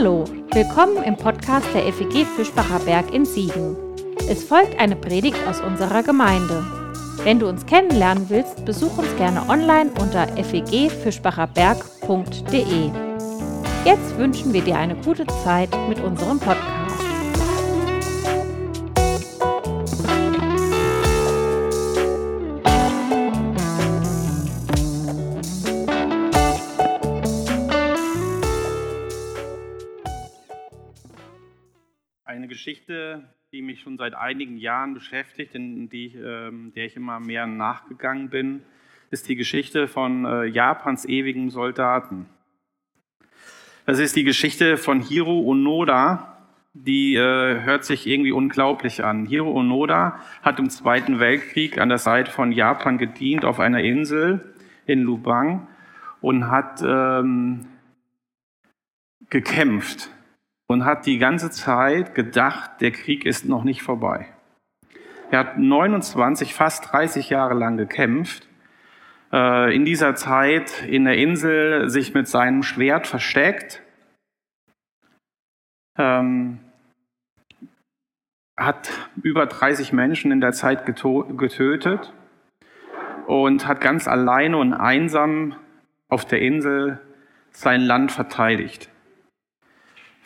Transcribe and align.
Hallo, 0.00 0.22
willkommen 0.52 1.02
im 1.02 1.16
Podcast 1.16 1.66
der 1.74 1.92
FEG 1.92 2.24
Fischbacher 2.24 2.78
Berg 2.78 3.12
in 3.12 3.24
Siegen. 3.24 3.76
Es 4.28 4.44
folgt 4.44 4.78
eine 4.78 4.94
Predigt 4.94 5.38
aus 5.48 5.60
unserer 5.60 6.04
Gemeinde. 6.04 6.64
Wenn 7.24 7.40
du 7.40 7.48
uns 7.48 7.66
kennenlernen 7.66 8.30
willst, 8.30 8.64
besuch 8.64 8.96
uns 8.96 9.08
gerne 9.16 9.42
online 9.48 9.90
unter 10.00 10.28
fegfischbacherberg.de. 10.28 12.90
Jetzt 13.84 14.16
wünschen 14.16 14.52
wir 14.52 14.62
dir 14.62 14.76
eine 14.76 14.94
gute 14.94 15.26
Zeit 15.42 15.70
mit 15.88 15.98
unserem 15.98 16.38
Podcast. 16.38 16.77
Geschichte, 32.58 33.22
die 33.52 33.62
mich 33.62 33.82
schon 33.82 33.98
seit 33.98 34.14
einigen 34.14 34.56
Jahren 34.56 34.92
beschäftigt, 34.92 35.54
in 35.54 35.88
die, 35.88 36.06
äh, 36.06 36.50
der 36.74 36.86
ich 36.86 36.96
immer 36.96 37.20
mehr 37.20 37.46
nachgegangen 37.46 38.30
bin, 38.30 38.62
ist 39.12 39.28
die 39.28 39.36
Geschichte 39.36 39.86
von 39.86 40.24
äh, 40.24 40.44
Japans 40.46 41.04
ewigen 41.04 41.50
Soldaten. 41.50 42.26
Das 43.86 44.00
ist 44.00 44.16
die 44.16 44.24
Geschichte 44.24 44.76
von 44.76 45.00
Hiro 45.00 45.38
Onoda, 45.38 46.36
die 46.74 47.14
äh, 47.14 47.62
hört 47.62 47.84
sich 47.84 48.08
irgendwie 48.08 48.32
unglaublich 48.32 49.04
an. 49.04 49.24
Hiro 49.24 49.52
Onoda 49.52 50.18
hat 50.42 50.58
im 50.58 50.68
Zweiten 50.68 51.20
Weltkrieg 51.20 51.78
an 51.78 51.90
der 51.90 51.98
Seite 51.98 52.32
von 52.32 52.50
Japan 52.50 52.98
gedient 52.98 53.44
auf 53.44 53.60
einer 53.60 53.84
Insel 53.84 54.52
in 54.84 55.02
Lubang 55.02 55.68
und 56.20 56.50
hat 56.50 56.82
ähm, 56.84 57.66
gekämpft 59.30 60.10
und 60.68 60.84
hat 60.84 61.06
die 61.06 61.18
ganze 61.18 61.50
Zeit 61.50 62.14
gedacht, 62.14 62.80
der 62.80 62.92
Krieg 62.92 63.24
ist 63.24 63.46
noch 63.46 63.64
nicht 63.64 63.82
vorbei. 63.82 64.26
Er 65.30 65.40
hat 65.40 65.58
29, 65.58 66.54
fast 66.54 66.92
30 66.92 67.30
Jahre 67.30 67.54
lang 67.54 67.76
gekämpft. 67.76 68.46
Äh, 69.32 69.74
in 69.74 69.84
dieser 69.84 70.14
Zeit 70.14 70.84
in 70.84 71.04
der 71.04 71.16
Insel 71.16 71.88
sich 71.88 72.14
mit 72.14 72.28
seinem 72.28 72.62
Schwert 72.62 73.06
versteckt. 73.06 73.82
Ähm, 75.96 76.60
hat 78.56 78.90
über 79.22 79.46
30 79.46 79.92
Menschen 79.92 80.32
in 80.32 80.40
der 80.40 80.52
Zeit 80.52 80.84
getötet 80.84 82.12
und 83.26 83.66
hat 83.66 83.80
ganz 83.80 84.08
alleine 84.08 84.56
und 84.58 84.74
einsam 84.74 85.54
auf 86.08 86.24
der 86.24 86.40
Insel 86.40 87.00
sein 87.50 87.82
Land 87.82 88.12
verteidigt. 88.12 88.90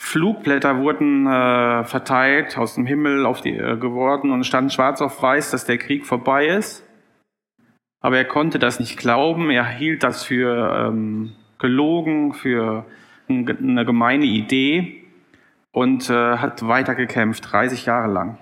Flugblätter 0.05 0.78
wurden 0.78 1.28
äh, 1.28 1.84
verteilt, 1.84 2.58
aus 2.58 2.75
dem 2.75 2.86
Himmel 2.86 3.25
auf 3.25 3.41
die, 3.41 3.56
äh, 3.56 3.77
geworden 3.77 4.33
und 4.33 4.45
stand 4.45 4.72
schwarz 4.72 5.00
auf 5.00 5.22
weiß, 5.22 5.53
dass 5.53 5.64
der 5.64 5.78
Krieg 5.78 6.06
vorbei 6.06 6.48
ist. 6.48 6.84
Aber 8.00 8.17
er 8.17 8.25
konnte 8.25 8.58
das 8.58 8.80
nicht 8.80 8.98
glauben. 8.98 9.48
Er 9.48 9.64
hielt 9.64 10.03
das 10.03 10.25
für 10.25 10.89
ähm, 10.89 11.34
gelogen, 11.61 12.34
für 12.34 12.84
eine 13.28 13.84
gemeine 13.86 14.25
Idee 14.25 15.05
und 15.70 16.11
äh, 16.11 16.36
hat 16.36 16.67
weitergekämpft, 16.67 17.53
30 17.53 17.86
Jahre 17.86 18.12
lang. 18.12 18.39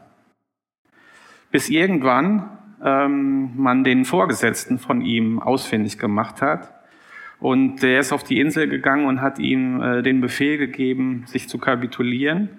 Bis 1.51 1.69
irgendwann 1.69 2.59
ähm, 2.83 3.51
man 3.55 3.85
den 3.85 4.07
Vorgesetzten 4.07 4.79
von 4.79 5.03
ihm 5.03 5.39
ausfindig 5.39 5.99
gemacht 5.99 6.41
hat 6.41 6.80
und 7.41 7.83
der 7.83 8.01
ist 8.01 8.13
auf 8.13 8.23
die 8.23 8.39
Insel 8.39 8.69
gegangen 8.69 9.07
und 9.07 9.23
hat 9.23 9.39
ihm 9.39 9.81
äh, 9.81 10.03
den 10.03 10.21
Befehl 10.21 10.59
gegeben, 10.59 11.25
sich 11.27 11.49
zu 11.49 11.59
kapitulieren. 11.59 12.51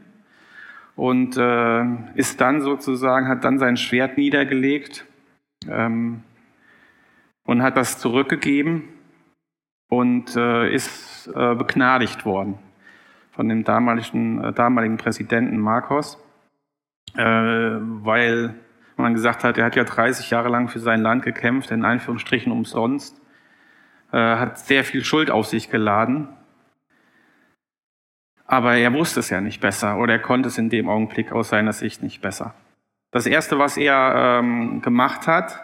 Und 0.96 1.38
äh, 1.38 1.84
ist 2.16 2.42
dann 2.42 2.62
sozusagen, 2.62 3.28
hat 3.28 3.44
dann 3.44 3.60
sein 3.60 3.78
Schwert 3.78 4.18
niedergelegt 4.18 5.06
ähm, 5.70 6.24
und 7.46 7.64
hat 7.64 7.78
das 7.78 7.98
zurückgegeben 8.00 8.84
und 9.88 10.36
äh, 10.36 10.74
ist 10.74 11.32
äh, 11.34 11.56
begnadigt 11.56 12.26
worden 12.26 12.58
von 13.32 13.48
dem 13.48 13.64
damaligen, 13.64 14.44
äh, 14.44 14.54
damaligen 14.54 14.98
Präsidenten 14.98 15.58
Marcos, 15.58 16.18
äh, 17.16 17.24
weil 17.24 18.54
man 18.98 19.14
gesagt 19.14 19.44
hat, 19.44 19.58
er 19.58 19.66
hat 19.66 19.76
ja 19.76 19.84
30 19.84 20.30
Jahre 20.30 20.50
lang 20.50 20.68
für 20.68 20.80
sein 20.80 21.02
Land 21.02 21.24
gekämpft, 21.24 21.72
in 21.72 21.86
Anführungsstrichen 21.86 22.52
umsonst. 22.52 23.21
Äh, 24.12 24.18
hat 24.18 24.60
sehr 24.60 24.84
viel 24.84 25.06
Schuld 25.06 25.32
auf 25.32 25.48
sich 25.48 25.70
geladen. 25.70 26.28
Aber 28.46 28.76
er 28.76 28.94
wusste 28.94 29.22
es 29.22 29.30
ja 29.30 29.40
nicht 29.40 29.62
besser 29.62 29.98
oder 29.98 30.14
er 30.14 30.20
konnte 30.20 30.50
es 30.50 30.58
in 30.58 30.70
dem 30.70 30.90
Augenblick 30.90 31.32
aus 31.32 31.50
seiner 31.50 31.72
Sicht 31.72 32.04
nicht 32.04 32.22
besser. 32.22 32.54
Das 33.12 33.26
Erste, 33.26 33.58
was 33.60 33.78
er 33.78 34.40
ähm, 34.40 34.82
gemacht 34.82 35.28
hat, 35.28 35.62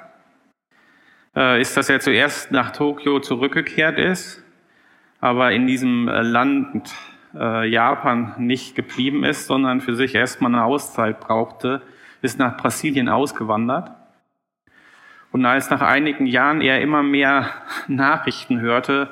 äh, 1.35 1.59
ist, 1.59 1.75
dass 1.75 1.89
er 1.89 1.99
zuerst 1.99 2.51
nach 2.51 2.71
Tokio 2.71 3.19
zurückgekehrt 3.19 3.99
ist, 3.99 4.41
aber 5.19 5.51
in 5.51 5.67
diesem 5.67 6.07
äh, 6.07 6.21
Land 6.21 6.93
äh, 7.35 7.67
Japan 7.67 8.35
nicht 8.37 8.75
geblieben 8.75 9.25
ist, 9.25 9.47
sondern 9.47 9.81
für 9.81 9.95
sich 9.95 10.15
erstmal 10.15 10.53
eine 10.53 10.63
Auszeit 10.63 11.19
brauchte, 11.19 11.81
ist 12.21 12.39
nach 12.39 12.55
Brasilien 12.55 13.09
ausgewandert 13.09 13.91
und 15.37 15.45
als 15.45 15.69
nach 15.69 15.81
einigen 15.81 16.25
Jahren 16.25 16.61
er 16.61 16.81
immer 16.81 17.03
mehr 17.03 17.51
Nachrichten 17.87 18.59
hörte, 18.59 19.09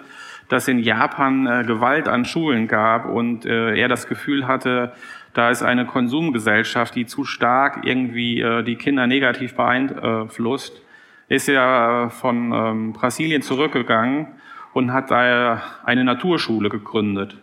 dass 0.49 0.67
in 0.67 0.79
Japan 0.79 1.45
äh, 1.45 1.63
Gewalt 1.63 2.07
an 2.07 2.25
Schulen 2.25 2.67
gab 2.67 3.05
und 3.05 3.45
äh, 3.45 3.75
er 3.75 3.87
das 3.87 4.07
Gefühl 4.07 4.47
hatte, 4.47 4.91
da 5.35 5.51
ist 5.51 5.61
eine 5.61 5.85
Konsumgesellschaft, 5.85 6.95
die 6.95 7.05
zu 7.05 7.25
stark 7.25 7.85
irgendwie 7.85 8.41
äh, 8.41 8.63
die 8.63 8.75
Kinder 8.75 9.05
negativ 9.05 9.53
beeinflusst, 9.53 10.81
ist 11.27 11.47
er 11.47 12.09
von 12.09 12.51
ähm, 12.51 12.93
Brasilien 12.93 13.43
zurückgegangen 13.43 14.25
und 14.73 14.93
hat 14.93 15.11
eine 15.11 16.03
Naturschule 16.03 16.69
gegründet 16.69 17.37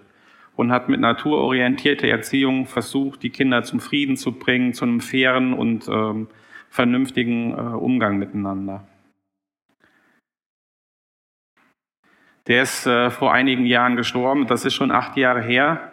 und 0.57 0.73
hat 0.73 0.89
mit 0.89 0.99
naturorientierter 0.99 2.09
Erziehung 2.09 2.67
versucht, 2.67 3.23
die 3.23 3.31
Kinder 3.31 3.63
zum 3.63 3.79
Frieden 3.79 4.17
zu 4.17 4.33
bringen, 4.33 4.75
zu 4.75 4.85
einem 4.85 5.01
fairen 5.01 5.53
und 5.53 5.87
ähm, 5.87 6.27
vernünftigen 6.73 7.53
äh, 7.53 7.57
Umgang 7.57 8.17
miteinander. 8.17 8.85
Der 12.47 12.63
ist 12.63 12.87
äh, 12.87 13.11
vor 13.11 13.35
einigen 13.35 13.67
Jahren 13.67 13.95
gestorben, 13.95 14.47
das 14.47 14.65
ist 14.65 14.75
schon 14.75 14.91
acht 14.91 15.19
Jahre 15.19 15.43
her. 15.43 15.93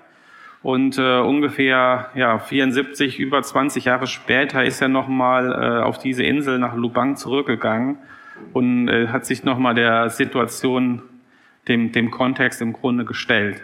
Und 0.63 0.97
äh, 0.97 1.19
ungefähr 1.19 2.09
ja, 2.15 2.39
74, 2.39 3.19
über 3.19 3.41
20 3.41 3.85
Jahre 3.85 4.07
später 4.07 4.63
ist 4.63 4.81
er 4.81 4.87
nochmal 4.87 5.51
äh, 5.51 5.83
auf 5.83 5.97
diese 5.97 6.23
Insel 6.23 6.59
nach 6.59 6.75
Lubang 6.75 7.17
zurückgegangen 7.17 7.97
und 8.53 8.87
äh, 8.87 9.07
hat 9.09 9.25
sich 9.25 9.43
nochmal 9.43 9.75
der 9.75 10.09
Situation, 10.09 11.01
dem, 11.67 11.91
dem 11.91 12.09
Kontext 12.09 12.61
im 12.61 12.71
Grunde 12.71 13.03
gestellt. 13.03 13.61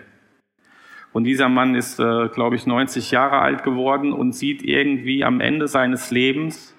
Und 1.13 1.23
dieser 1.23 1.47
Mann 1.47 1.75
ist, 1.75 1.97
äh, 1.99 2.27
glaube 2.27 2.57
ich, 2.57 2.67
90 2.67 3.11
Jahre 3.11 3.39
alt 3.39 3.63
geworden 3.63 4.11
und 4.11 4.33
sieht 4.33 4.63
irgendwie 4.63 5.23
am 5.23 5.39
Ende 5.39 5.69
seines 5.69 6.11
Lebens 6.11 6.74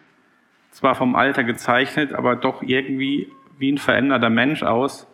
zwar 0.77 0.95
vom 0.95 1.17
Alter 1.17 1.43
gezeichnet, 1.43 2.13
aber 2.13 2.37
doch 2.37 2.63
irgendwie 2.63 3.33
wie 3.59 3.73
ein 3.73 3.79
veränderter 3.79 4.29
Mensch 4.29 4.63
aus 4.63 5.07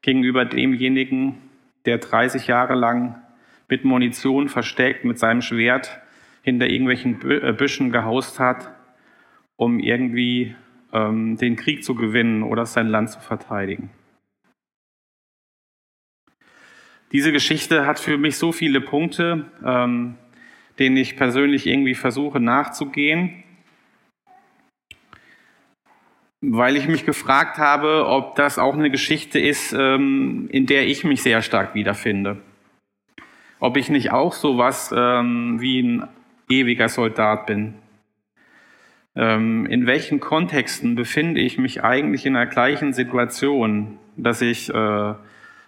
gegenüber 0.00 0.46
demjenigen, 0.46 1.36
der 1.84 1.98
30 1.98 2.46
Jahre 2.46 2.74
lang 2.74 3.20
mit 3.68 3.84
Munition 3.84 4.48
versteckt, 4.48 5.04
mit 5.04 5.18
seinem 5.18 5.42
Schwert 5.42 6.00
hinter 6.40 6.70
irgendwelchen 6.70 7.20
äh, 7.30 7.52
Büschen 7.52 7.92
gehaust 7.92 8.40
hat, 8.40 8.70
um 9.56 9.78
irgendwie 9.78 10.56
ähm, 10.90 11.36
den 11.36 11.56
Krieg 11.56 11.84
zu 11.84 11.94
gewinnen 11.94 12.42
oder 12.42 12.64
sein 12.64 12.86
Land 12.86 13.10
zu 13.10 13.20
verteidigen. 13.20 13.90
Diese 17.12 17.30
Geschichte 17.30 17.86
hat 17.86 18.00
für 18.00 18.16
mich 18.16 18.38
so 18.38 18.52
viele 18.52 18.80
Punkte, 18.80 19.50
ähm, 19.62 20.14
denen 20.78 20.96
ich 20.96 21.18
persönlich 21.18 21.66
irgendwie 21.66 21.94
versuche 21.94 22.40
nachzugehen 22.40 23.44
weil 26.40 26.76
ich 26.76 26.88
mich 26.88 27.04
gefragt 27.04 27.58
habe, 27.58 28.06
ob 28.06 28.34
das 28.34 28.58
auch 28.58 28.74
eine 28.74 28.90
Geschichte 28.90 29.38
ist, 29.38 29.72
ähm, 29.72 30.48
in 30.50 30.66
der 30.66 30.86
ich 30.86 31.04
mich 31.04 31.22
sehr 31.22 31.42
stark 31.42 31.74
wiederfinde. 31.74 32.38
Ob 33.58 33.76
ich 33.76 33.90
nicht 33.90 34.10
auch 34.10 34.32
sowas 34.32 34.92
ähm, 34.96 35.60
wie 35.60 35.82
ein 35.82 36.08
ewiger 36.48 36.88
Soldat 36.88 37.46
bin. 37.46 37.74
Ähm, 39.14 39.66
in 39.66 39.86
welchen 39.86 40.20
Kontexten 40.20 40.94
befinde 40.94 41.40
ich 41.40 41.58
mich 41.58 41.84
eigentlich 41.84 42.24
in 42.24 42.34
der 42.34 42.46
gleichen 42.46 42.94
Situation, 42.94 43.98
dass 44.16 44.40
ich 44.40 44.72
äh, 44.72 45.14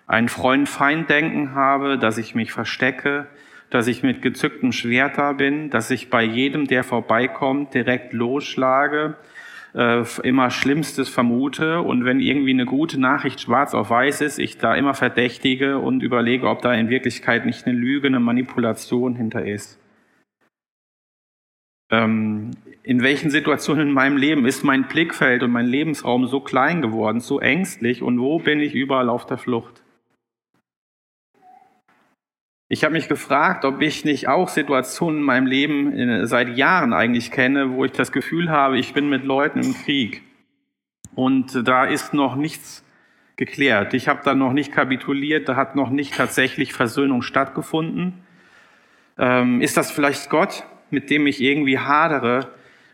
ein 0.07 0.29
Freund-Feind-Denken 0.29 1.55
habe, 1.55 1.99
dass 1.99 2.19
ich 2.19 2.35
mich 2.35 2.53
verstecke, 2.53 3.27
dass 3.69 3.87
ich 3.89 4.03
mit 4.03 4.23
gezücktem 4.23 4.73
Schwert 4.73 5.19
da 5.19 5.33
bin, 5.33 5.71
dass 5.71 5.91
ich 5.91 6.09
bei 6.09 6.23
jedem, 6.23 6.67
der 6.67 6.85
vorbeikommt, 6.85 7.75
direkt 7.75 8.13
losschlage, 8.13 9.17
äh, 9.75 10.05
immer 10.23 10.51
Schlimmstes 10.51 11.09
vermute 11.09 11.81
und 11.81 12.05
wenn 12.05 12.21
irgendwie 12.21 12.51
eine 12.51 12.67
gute 12.67 13.01
Nachricht 13.01 13.41
schwarz 13.41 13.75
auf 13.75 13.91
weiß 13.91 14.21
ist, 14.21 14.39
ich 14.39 14.59
da 14.59 14.75
immer 14.75 14.95
verdächtige 14.95 15.79
und 15.79 16.03
überlege, 16.03 16.49
ob 16.49 16.63
da 16.63 16.75
in 16.75 16.89
Wirklichkeit 16.89 17.47
nicht 17.47 17.67
eine 17.67 17.77
Lüge, 17.77 18.07
eine 18.07 18.21
Manipulation 18.21 19.17
hinter 19.17 19.45
ist. 19.47 19.79
Ähm, 21.91 22.53
in 22.83 23.03
welchen 23.03 23.31
Situationen 23.31 23.89
in 23.89 23.95
meinem 23.95 24.17
Leben 24.17 24.47
ist 24.47 24.65
mein 24.65 24.89
Blickfeld 24.89 25.43
und 25.43 25.53
mein 25.53 25.67
Lebensraum 25.67 26.27
so 26.27 26.41
klein 26.41 26.83
geworden, 26.83 27.21
so 27.21 27.39
ängstlich 27.39 28.03
und 28.03 28.19
wo 28.19 28.39
bin 28.39 28.61
ich 28.61 28.75
überall 28.75 29.09
auf 29.09 29.27
der 29.27 29.39
Flucht? 29.39 29.82
Ich 32.73 32.85
habe 32.85 32.95
mich 32.95 33.07
gefragt, 33.07 33.67
ob 33.67 33.83
ich 33.83 34.07
nicht 34.07 34.29
auch 34.29 34.49
Situationen 34.49 35.19
in 35.19 35.25
meinem 35.27 35.47
Leben 35.47 35.93
äh, 35.93 36.27
seit 36.27 36.57
Jahren 36.57 36.95
eigentlich 36.95 37.31
kenne, 37.31 37.73
wo 37.73 37.85
ich 37.85 37.93
das 37.93 38.13
Gefühl 38.13 38.49
habe, 38.49 38.79
ich 38.79 38.95
bin 38.95 39.11
mit 39.11 39.25
Leuten 39.25 39.61
im 39.61 39.75
Krieg. 39.75 40.23
Und 41.15 41.69
da 41.69 41.85
ist 41.85 42.15
noch 42.15 42.35
nichts 42.35 42.83
geklärt. 43.37 43.93
Ich 43.93 44.09
habe 44.09 44.23
da 44.25 44.35
noch 44.35 44.55
nicht 44.55 44.73
kapituliert, 44.73 45.51
da 45.51 45.55
hat 45.55 45.77
noch 45.77 45.91
nicht 45.91 46.15
tatsächlich 46.15 46.73
Versöhnung 46.73 47.21
stattgefunden. 47.21 48.25
Ähm, 49.19 49.61
ist 49.61 49.77
das 49.77 49.91
vielleicht 49.91 50.31
Gott, 50.31 50.65
mit 50.89 51.11
dem 51.11 51.27
ich 51.27 51.43
irgendwie 51.43 51.79
hadere, 51.79 52.49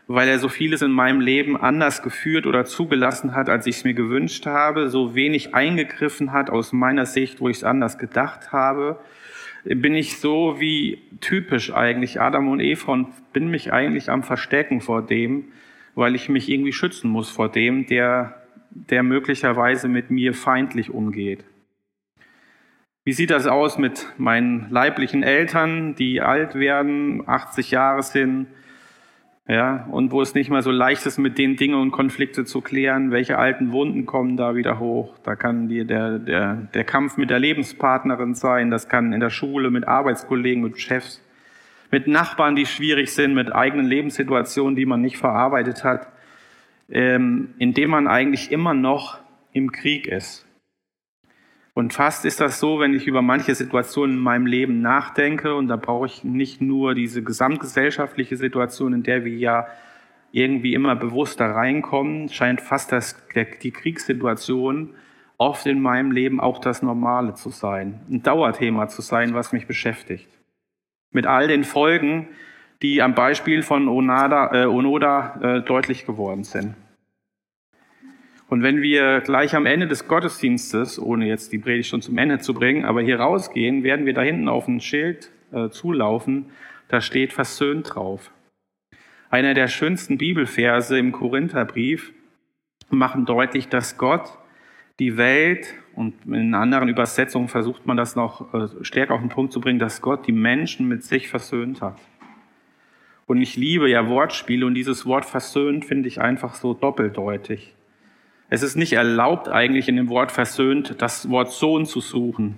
weil 0.07 0.27
er 0.27 0.39
so 0.39 0.49
vieles 0.49 0.81
in 0.81 0.91
meinem 0.91 1.21
Leben 1.21 1.55
anders 1.55 2.03
geführt 2.03 2.45
oder 2.45 2.65
zugelassen 2.65 3.33
hat, 3.33 3.47
als 3.47 3.65
ich 3.65 3.77
es 3.77 3.83
mir 3.85 3.93
gewünscht 3.93 4.45
habe, 4.45 4.89
so 4.89 5.15
wenig 5.15 5.55
eingegriffen 5.55 6.33
hat 6.33 6.49
aus 6.49 6.73
meiner 6.73 7.05
Sicht, 7.05 7.39
wo 7.39 7.47
ich 7.47 7.55
es 7.55 7.63
anders 7.63 7.97
gedacht 7.97 8.51
habe? 8.51 8.99
Bin 9.63 9.95
ich 9.95 10.17
so 10.17 10.59
wie 10.59 10.99
typisch 11.21 11.73
eigentlich 11.73 12.21
Adam 12.21 12.49
und 12.49 12.59
Eva 12.59 12.91
und 12.91 13.07
bin 13.33 13.49
mich 13.49 13.73
eigentlich 13.73 14.09
am 14.09 14.23
Verstecken 14.23 14.81
vor 14.81 15.01
dem, 15.01 15.45
weil 15.95 16.15
ich 16.15 16.29
mich 16.29 16.49
irgendwie 16.49 16.73
schützen 16.73 17.09
muss 17.09 17.29
vor 17.29 17.49
dem, 17.49 17.85
der, 17.85 18.41
der 18.71 19.03
möglicherweise 19.03 19.87
mit 19.87 20.11
mir 20.11 20.33
feindlich 20.33 20.91
umgeht. 20.91 21.43
Wie 23.03 23.13
sieht 23.13 23.31
das 23.31 23.47
aus 23.47 23.77
mit 23.77 24.07
meinen 24.17 24.69
leiblichen 24.69 25.23
Eltern, 25.23 25.95
die 25.95 26.21
alt 26.21 26.55
werden, 26.55 27.27
80 27.27 27.71
Jahre 27.71 28.03
sind, 28.03 28.47
ja, 29.49 29.87
und 29.89 30.11
wo 30.11 30.21
es 30.21 30.35
nicht 30.35 30.51
mehr 30.51 30.61
so 30.61 30.69
leicht 30.69 31.07
ist, 31.07 31.17
mit 31.17 31.39
den 31.39 31.55
Dingen 31.55 31.73
und 31.73 31.89
Konflikte 31.89 32.45
zu 32.45 32.61
klären, 32.61 33.09
welche 33.09 33.39
alten 33.39 33.71
Wunden 33.71 34.05
kommen 34.05 34.37
da 34.37 34.53
wieder 34.53 34.77
hoch. 34.77 35.15
Da 35.23 35.35
kann 35.35 35.67
die, 35.67 35.85
der, 35.85 36.19
der, 36.19 36.53
der 36.71 36.83
Kampf 36.83 37.17
mit 37.17 37.31
der 37.31 37.39
Lebenspartnerin 37.39 38.35
sein, 38.35 38.69
das 38.69 38.89
kann 38.89 39.11
in 39.11 39.19
der 39.19 39.31
Schule 39.31 39.71
mit 39.71 39.87
Arbeitskollegen, 39.87 40.61
mit 40.61 40.79
Chefs, 40.79 41.19
mit 41.89 42.07
Nachbarn, 42.07 42.55
die 42.55 42.67
schwierig 42.67 43.11
sind, 43.11 43.33
mit 43.33 43.51
eigenen 43.51 43.87
Lebenssituationen, 43.87 44.75
die 44.75 44.85
man 44.85 45.01
nicht 45.01 45.17
verarbeitet 45.17 45.83
hat, 45.83 46.09
ähm, 46.91 47.55
indem 47.57 47.89
man 47.89 48.07
eigentlich 48.07 48.51
immer 48.51 48.75
noch 48.75 49.17
im 49.51 49.71
Krieg 49.71 50.05
ist. 50.05 50.45
Und 51.79 51.93
fast 51.93 52.25
ist 52.25 52.41
das 52.41 52.59
so, 52.59 52.81
wenn 52.81 52.93
ich 52.93 53.07
über 53.07 53.21
manche 53.21 53.55
Situationen 53.55 54.17
in 54.17 54.21
meinem 54.21 54.45
Leben 54.45 54.81
nachdenke, 54.81 55.55
und 55.55 55.69
da 55.69 55.77
brauche 55.77 56.07
ich 56.07 56.25
nicht 56.25 56.59
nur 56.59 56.93
diese 56.93 57.23
gesamtgesellschaftliche 57.23 58.35
Situation, 58.35 58.91
in 58.91 59.03
der 59.03 59.23
wir 59.23 59.37
ja 59.37 59.65
irgendwie 60.33 60.73
immer 60.73 60.97
bewusster 60.97 61.45
reinkommen, 61.45 62.27
scheint 62.27 62.59
fast 62.59 62.91
das, 62.91 63.25
der, 63.33 63.45
die 63.45 63.71
Kriegssituation 63.71 64.89
oft 65.37 65.65
in 65.67 65.81
meinem 65.81 66.11
Leben 66.11 66.41
auch 66.41 66.59
das 66.59 66.81
Normale 66.81 67.35
zu 67.35 67.47
sein, 67.47 68.01
ein 68.09 68.23
Dauerthema 68.23 68.89
zu 68.89 69.01
sein, 69.01 69.33
was 69.33 69.53
mich 69.53 69.65
beschäftigt. 69.65 70.27
Mit 71.11 71.27
all 71.27 71.47
den 71.47 71.63
Folgen, 71.63 72.27
die 72.81 73.01
am 73.01 73.15
Beispiel 73.15 73.63
von 73.63 73.87
Onada, 73.87 74.51
äh, 74.51 74.65
Onoda 74.65 75.39
äh, 75.41 75.61
deutlich 75.61 76.05
geworden 76.05 76.43
sind. 76.43 76.75
Und 78.49 78.63
wenn 78.63 78.81
wir 78.81 79.21
gleich 79.21 79.55
am 79.55 79.67
Ende 79.67 79.87
des 79.87 80.07
Gottesdienstes, 80.07 80.99
ohne 80.99 81.27
jetzt 81.27 81.51
die 81.53 81.59
Predigt 81.59 81.87
schon 81.87 82.01
zum 82.01 82.17
Ende 82.17 82.39
zu 82.39 82.55
bringen, 82.55 82.83
aber 82.83 83.01
hier 83.01 83.19
rausgehen, 83.19 83.83
werden 83.83 84.07
wir 84.07 84.13
da 84.15 84.21
hinten 84.21 84.49
auf 84.49 84.67
ein 84.67 84.81
Schild 84.81 85.31
äh, 85.51 85.69
zulaufen, 85.69 86.47
da 86.87 86.99
steht 86.99 87.31
versöhnt 87.31 87.93
drauf. 87.93 88.31
Einer 89.29 89.53
der 89.53 89.67
schönsten 89.67 90.17
Bibelverse 90.17 90.97
im 90.97 91.11
Korintherbrief 91.11 92.11
machen 92.89 93.25
deutlich, 93.25 93.67
dass 93.69 93.97
Gott 93.99 94.39
die 94.97 95.15
Welt, 95.15 95.75
und 95.93 96.15
in 96.25 96.55
anderen 96.55 96.89
Übersetzungen 96.89 97.49
versucht 97.49 97.85
man 97.85 97.97
das 97.97 98.15
noch 98.15 98.51
äh, 98.53 98.67
stärker 98.83 99.13
auf 99.13 99.21
den 99.21 99.29
Punkt 99.29 99.53
zu 99.53 99.61
bringen, 99.61 99.77
dass 99.77 100.01
Gott 100.01 100.25
die 100.25 100.31
Menschen 100.31 100.87
mit 100.87 101.03
sich 101.03 101.29
versöhnt 101.29 101.81
hat. 101.81 101.99
Und 103.27 103.39
ich 103.41 103.55
liebe 103.55 103.87
ja 103.87 104.07
Wortspiele 104.07 104.65
und 104.65 104.73
dieses 104.73 105.05
Wort 105.05 105.25
versöhnt 105.25 105.85
finde 105.85 106.07
ich 106.07 106.19
einfach 106.19 106.55
so 106.55 106.73
doppeldeutig. 106.73 107.75
Es 108.49 108.63
ist 108.63 108.75
nicht 108.75 108.93
erlaubt, 108.93 109.47
eigentlich 109.47 109.87
in 109.87 109.95
dem 109.95 110.09
Wort 110.09 110.31
versöhnt 110.31 110.95
das 110.99 111.29
Wort 111.29 111.51
Sohn 111.51 111.85
zu 111.85 112.01
suchen, 112.01 112.55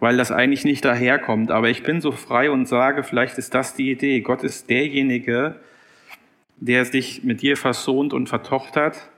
weil 0.00 0.16
das 0.16 0.32
eigentlich 0.32 0.64
nicht 0.64 0.84
daherkommt. 0.84 1.52
Aber 1.52 1.70
ich 1.70 1.84
bin 1.84 2.00
so 2.00 2.10
frei 2.10 2.50
und 2.50 2.66
sage, 2.66 3.04
vielleicht 3.04 3.38
ist 3.38 3.54
das 3.54 3.74
die 3.74 3.90
Idee. 3.90 4.20
Gott 4.20 4.42
ist 4.42 4.68
derjenige, 4.68 5.60
der 6.56 6.84
sich 6.84 7.22
mit 7.22 7.40
dir 7.40 7.56
versöhnt 7.56 8.12
und 8.12 8.28
vertochtert 8.28 9.10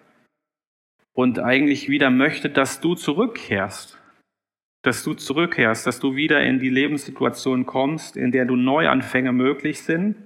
und 1.15 1.39
eigentlich 1.39 1.89
wieder 1.89 2.11
möchte, 2.11 2.50
dass 2.50 2.81
du 2.81 2.95
zurückkehrst. 2.95 3.99
Dass 4.83 5.03
du 5.03 5.15
zurückkehrst, 5.15 5.87
dass 5.87 6.00
du 6.00 6.17
wieder 6.17 6.43
in 6.43 6.59
die 6.59 6.69
Lebenssituation 6.69 7.65
kommst, 7.65 8.19
in 8.19 8.31
der 8.31 8.45
du 8.45 8.57
Neuanfänge 8.57 9.33
möglich 9.33 9.83
sind 9.83 10.17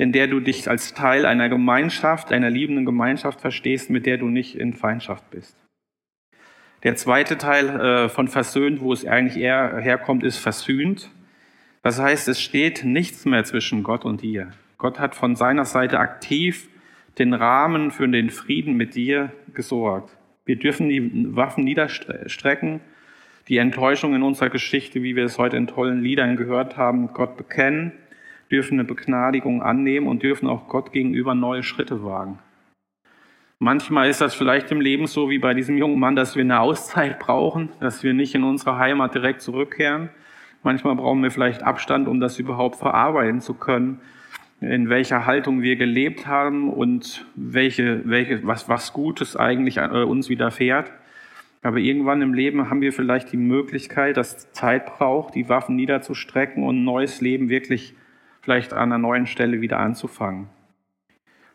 in 0.00 0.12
der 0.12 0.28
du 0.28 0.40
dich 0.40 0.66
als 0.66 0.94
Teil 0.94 1.26
einer 1.26 1.50
Gemeinschaft, 1.50 2.32
einer 2.32 2.48
liebenden 2.48 2.86
Gemeinschaft 2.86 3.38
verstehst, 3.38 3.90
mit 3.90 4.06
der 4.06 4.16
du 4.16 4.28
nicht 4.28 4.54
in 4.54 4.72
Feindschaft 4.72 5.30
bist. 5.30 5.54
Der 6.84 6.96
zweite 6.96 7.36
Teil 7.36 7.68
äh, 7.68 8.08
von 8.08 8.26
versöhnt, 8.26 8.80
wo 8.80 8.94
es 8.94 9.04
eigentlich 9.04 9.36
eher 9.36 9.76
herkommt, 9.76 10.24
ist 10.24 10.38
versöhnt. 10.38 11.10
Das 11.82 12.00
heißt, 12.00 12.28
es 12.28 12.40
steht 12.40 12.82
nichts 12.82 13.26
mehr 13.26 13.44
zwischen 13.44 13.82
Gott 13.82 14.06
und 14.06 14.22
dir. 14.22 14.52
Gott 14.78 14.98
hat 14.98 15.14
von 15.14 15.36
seiner 15.36 15.66
Seite 15.66 15.98
aktiv 15.98 16.70
den 17.18 17.34
Rahmen 17.34 17.90
für 17.90 18.08
den 18.08 18.30
Frieden 18.30 18.78
mit 18.78 18.94
dir 18.94 19.30
gesorgt. 19.52 20.16
Wir 20.46 20.56
dürfen 20.56 20.88
die 20.88 21.36
Waffen 21.36 21.64
niederstrecken, 21.64 22.80
die 23.48 23.58
Enttäuschung 23.58 24.14
in 24.14 24.22
unserer 24.22 24.48
Geschichte, 24.48 25.02
wie 25.02 25.14
wir 25.14 25.26
es 25.26 25.36
heute 25.36 25.58
in 25.58 25.66
tollen 25.66 26.00
Liedern 26.00 26.36
gehört 26.36 26.78
haben, 26.78 27.12
Gott 27.12 27.36
bekennen 27.36 27.92
dürfen 28.50 28.74
eine 28.74 28.84
Begnadigung 28.84 29.62
annehmen 29.62 30.06
und 30.06 30.22
dürfen 30.22 30.48
auch 30.48 30.68
Gott 30.68 30.92
gegenüber 30.92 31.34
neue 31.34 31.62
Schritte 31.62 32.04
wagen. 32.04 32.38
Manchmal 33.58 34.08
ist 34.08 34.22
das 34.22 34.34
vielleicht 34.34 34.72
im 34.72 34.80
Leben 34.80 35.06
so 35.06 35.28
wie 35.28 35.38
bei 35.38 35.52
diesem 35.52 35.76
jungen 35.76 36.00
Mann, 36.00 36.16
dass 36.16 36.34
wir 36.34 36.42
eine 36.42 36.60
Auszeit 36.60 37.18
brauchen, 37.18 37.68
dass 37.78 38.02
wir 38.02 38.14
nicht 38.14 38.34
in 38.34 38.42
unsere 38.42 38.78
Heimat 38.78 39.14
direkt 39.14 39.42
zurückkehren. 39.42 40.08
Manchmal 40.62 40.96
brauchen 40.96 41.22
wir 41.22 41.30
vielleicht 41.30 41.62
Abstand, 41.62 42.08
um 42.08 42.20
das 42.20 42.38
überhaupt 42.38 42.76
verarbeiten 42.76 43.40
zu 43.40 43.54
können, 43.54 44.00
in 44.62 44.88
welcher 44.88 45.26
Haltung 45.26 45.62
wir 45.62 45.76
gelebt 45.76 46.26
haben 46.26 46.70
und 46.70 47.26
welche, 47.34 48.02
welche, 48.08 48.46
was, 48.46 48.68
was 48.68 48.92
Gutes 48.92 49.36
eigentlich 49.36 49.76
äh, 49.76 50.04
uns 50.04 50.28
widerfährt. 50.30 50.90
Aber 51.62 51.78
irgendwann 51.78 52.22
im 52.22 52.32
Leben 52.32 52.70
haben 52.70 52.80
wir 52.80 52.92
vielleicht 52.92 53.32
die 53.32 53.36
Möglichkeit, 53.36 54.16
dass 54.16 54.50
Zeit 54.52 54.86
braucht, 54.86 55.34
die 55.34 55.48
Waffen 55.50 55.76
niederzustrecken 55.76 56.62
und 56.62 56.80
ein 56.80 56.84
neues 56.84 57.20
Leben 57.20 57.50
wirklich 57.50 57.94
vielleicht 58.40 58.72
an 58.72 58.92
einer 58.92 58.98
neuen 58.98 59.26
Stelle 59.26 59.60
wieder 59.60 59.78
anzufangen. 59.78 60.48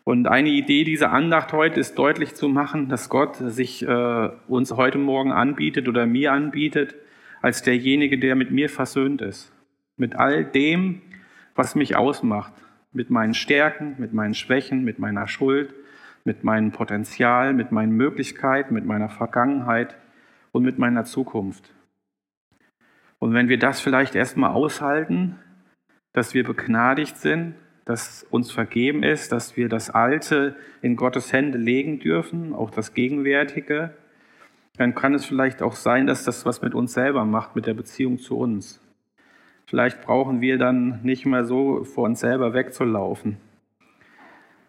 Und 0.04 0.28
eine 0.28 0.50
Idee 0.50 0.84
dieser 0.84 1.12
Andacht 1.12 1.52
heute 1.52 1.80
ist 1.80 1.98
deutlich 1.98 2.36
zu 2.36 2.48
machen, 2.48 2.90
dass 2.90 3.10
Gott 3.10 3.38
sich 3.38 3.82
äh, 3.82 4.30
uns 4.48 4.72
heute 4.72 5.00
Morgen 5.00 5.32
anbietet 5.32 5.88
oder 5.88 6.06
mir 6.06 6.32
anbietet, 6.32 6.96
als 7.42 7.64
derjenige, 7.64 8.20
der 8.20 8.36
mit 8.36 8.52
mir 8.52 8.70
versöhnt 8.70 9.22
ist. 9.22 9.52
Mit 9.98 10.16
all 10.16 10.46
dem, 10.46 11.02
was 11.56 11.74
mich 11.74 11.96
ausmacht. 11.96 12.54
Mit 12.94 13.10
meinen 13.10 13.34
Stärken, 13.34 13.96
mit 13.98 14.14
meinen 14.14 14.36
Schwächen, 14.36 14.84
mit 14.84 15.00
meiner 15.00 15.28
Schuld, 15.28 15.74
mit 16.24 16.44
meinem 16.44 16.72
Potenzial, 16.72 17.54
mit 17.54 17.72
meinen 17.72 17.92
Möglichkeiten, 17.92 18.74
mit 18.74 18.86
meiner 18.86 19.10
Vergangenheit 19.10 19.96
und 20.52 20.64
mit 20.64 20.78
meiner 20.78 21.04
Zukunft. 21.04 21.74
Und 23.20 23.34
wenn 23.34 23.50
wir 23.50 23.58
das 23.60 23.82
vielleicht 23.82 24.16
erstmal 24.16 24.52
aushalten, 24.52 25.40
dass 26.16 26.34
wir 26.34 26.44
begnadigt 26.44 27.18
sind, 27.18 27.56
dass 27.84 28.26
uns 28.32 28.52
vergeben 28.52 29.04
ist, 29.04 29.32
dass 29.32 29.58
wir 29.58 29.70
das 29.70 29.90
Alte 29.90 30.56
in 30.82 30.96
Gottes 30.96 31.32
Hände 31.34 31.58
legen 31.58 32.00
dürfen, 32.00 32.54
auch 32.54 32.72
das 32.72 32.94
Gegenwärtige, 32.94 33.94
dann 34.78 34.96
kann 34.96 35.14
es 35.14 35.26
vielleicht 35.26 35.62
auch 35.62 35.76
sein, 35.76 36.08
dass 36.08 36.24
das 36.24 36.46
was 36.46 36.62
mit 36.62 36.74
uns 36.74 36.94
selber 36.94 37.26
macht, 37.26 37.56
mit 37.56 37.66
der 37.68 37.74
Beziehung 37.74 38.18
zu 38.18 38.38
uns. 38.38 38.82
Vielleicht 39.68 40.02
brauchen 40.02 40.42
wir 40.42 40.58
dann 40.58 41.02
nicht 41.04 41.26
mehr 41.26 41.44
so 41.44 41.84
vor 41.84 42.06
uns 42.06 42.20
selber 42.20 42.54
wegzulaufen. 42.54 43.38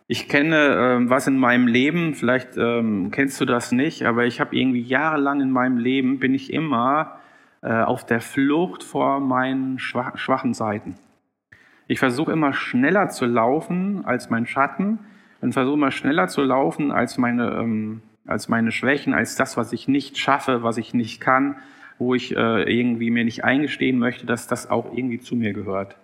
Ich 0.09 0.29
kenne 0.29 0.57
äh, 0.57 1.11
was 1.11 1.27
in 1.27 1.37
meinem 1.37 1.67
Leben, 1.67 2.15
vielleicht 2.15 2.57
ähm, 2.57 3.11
kennst 3.11 3.41
du 3.41 3.45
das 3.45 3.73
nicht, 3.73 4.05
aber 4.05 4.25
ich 4.25 4.41
habe 4.41 4.57
irgendwie 4.57 4.83
jahrelang 4.83 5.41
in 5.41 5.51
meinem 5.51 5.79
Leben, 5.79 6.19
bin 6.21 6.35
ich 6.35 6.53
immer 6.53 7.19
äh, 7.63 7.73
auf 7.73 8.07
der 8.07 8.21
Flucht 8.21 8.85
vor 8.85 9.21
meinen 9.21 9.79
schwachen 9.79 10.55
Seiten. 10.55 10.95
Ich 11.89 11.99
versuche 11.99 12.33
immer 12.33 12.53
schneller 12.53 13.09
zu 13.09 13.27
laufen 13.27 14.05
als 14.05 14.29
mein 14.29 14.47
Schatten 14.47 14.99
und 15.41 15.53
versuche 15.53 15.77
mal 15.77 15.93
schneller 15.93 16.29
zu 16.29 16.43
laufen 16.43 16.91
als 16.91 17.19
meine, 17.19 17.53
ähm, 17.53 18.03
als 18.27 18.49
meine 18.49 18.73
Schwächen, 18.73 19.15
als 19.15 19.37
das, 19.37 19.57
was 19.57 19.73
ich 19.73 19.87
nicht 19.87 20.19
schaffe, 20.19 20.63
was 20.63 20.79
ich 20.79 20.95
nicht 20.95 21.21
kann, 21.21 21.57
wo 21.99 22.15
ich 22.15 22.37
äh, 22.37 22.63
irgendwie 22.63 23.11
mir 23.11 23.25
nicht 23.25 23.45
eingestehen 23.45 23.99
möchte, 23.99 24.27
dass 24.27 24.49
das 24.49 24.69
auch 24.69 24.93
irgendwie 24.93 25.21
zu 25.21 25.37
mir 25.37 25.53
gehört. 25.53 25.97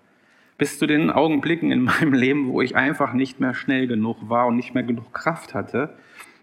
Bis 0.57 0.79
zu 0.79 0.87
den 0.87 1.11
Augenblicken 1.11 1.73
in 1.73 1.83
meinem 1.83 2.13
Leben, 2.13 2.49
wo 2.49 2.63
ich 2.63 2.77
einfach 2.77 3.13
nicht 3.13 3.41
mehr 3.41 3.55
schnell 3.55 3.89
genug 3.89 4.29
war 4.29 4.47
und 4.47 4.57
nicht 4.57 4.75
mehr 4.75 4.85
genug 4.85 5.13
Kraft 5.13 5.53
hatte 5.55 5.95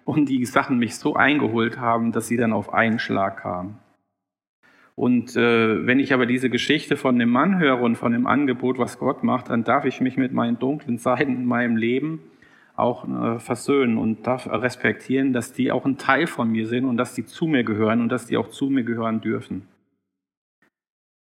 und 0.03 0.27
die 0.27 0.45
Sachen 0.45 0.79
mich 0.79 0.97
so 0.97 1.15
eingeholt 1.15 1.79
haben, 1.79 2.11
dass 2.11 2.27
sie 2.27 2.37
dann 2.37 2.51
auf 2.51 2.73
einen 2.73 2.99
Schlag 2.99 3.37
kamen. 3.37 3.77
Und 4.99 5.37
äh, 5.37 5.87
wenn 5.87 5.97
ich 5.97 6.13
aber 6.13 6.25
diese 6.25 6.49
Geschichte 6.49 6.97
von 6.97 7.17
dem 7.17 7.29
Mann 7.29 7.57
höre 7.57 7.79
und 7.79 7.95
von 7.95 8.11
dem 8.11 8.27
Angebot, 8.27 8.77
was 8.79 8.99
Gott 8.99 9.23
macht, 9.23 9.49
dann 9.49 9.63
darf 9.63 9.85
ich 9.85 10.01
mich 10.01 10.17
mit 10.17 10.33
meinen 10.33 10.59
dunklen 10.59 10.97
Seiten 10.97 11.35
in 11.37 11.45
meinem 11.45 11.77
Leben 11.77 12.19
auch 12.75 13.07
äh, 13.07 13.39
versöhnen 13.39 13.97
und 13.97 14.27
darf 14.27 14.45
respektieren, 14.45 15.31
dass 15.31 15.53
die 15.53 15.71
auch 15.71 15.85
ein 15.85 15.97
Teil 15.97 16.27
von 16.27 16.51
mir 16.51 16.67
sind 16.67 16.83
und 16.83 16.97
dass 16.97 17.13
die 17.13 17.25
zu 17.25 17.47
mir 17.47 17.63
gehören 17.63 18.01
und 18.01 18.09
dass 18.09 18.25
die 18.25 18.35
auch 18.35 18.49
zu 18.49 18.69
mir 18.69 18.83
gehören 18.83 19.21
dürfen. 19.21 19.69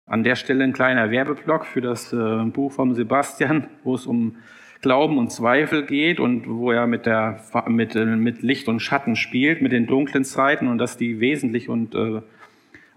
An 0.07 0.24
der 0.24 0.38
Stelle 0.38 0.63
ein 0.63 0.74
kleiner 0.74 1.12
Werbeblock 1.12 1.67
für 1.67 1.81
das 1.81 2.12
äh, 2.12 2.46
Buch 2.46 2.72
von 2.72 2.96
Sebastian, 2.96 3.67
wo 3.84 3.93
es 3.93 4.07
um 4.07 4.38
Glauben 4.81 5.19
und 5.19 5.31
Zweifel 5.31 5.86
geht 5.86 6.19
und 6.19 6.50
wo 6.50 6.72
er 6.72 6.88
mit, 6.88 7.05
der, 7.05 7.43
mit, 7.67 7.96
äh, 7.96 8.05
mit 8.07 8.41
Licht 8.41 8.69
und 8.69 8.79
Schatten 8.79 9.15
spielt, 9.15 9.62
mit 9.62 9.72
den 9.72 9.86
dunklen 9.86 10.24
Zeiten 10.24 10.67
und 10.67 10.79
dass 10.79 10.98
die 10.98 11.19
wesentlich 11.19 11.69
und 11.69 11.93
äh, 11.93 12.22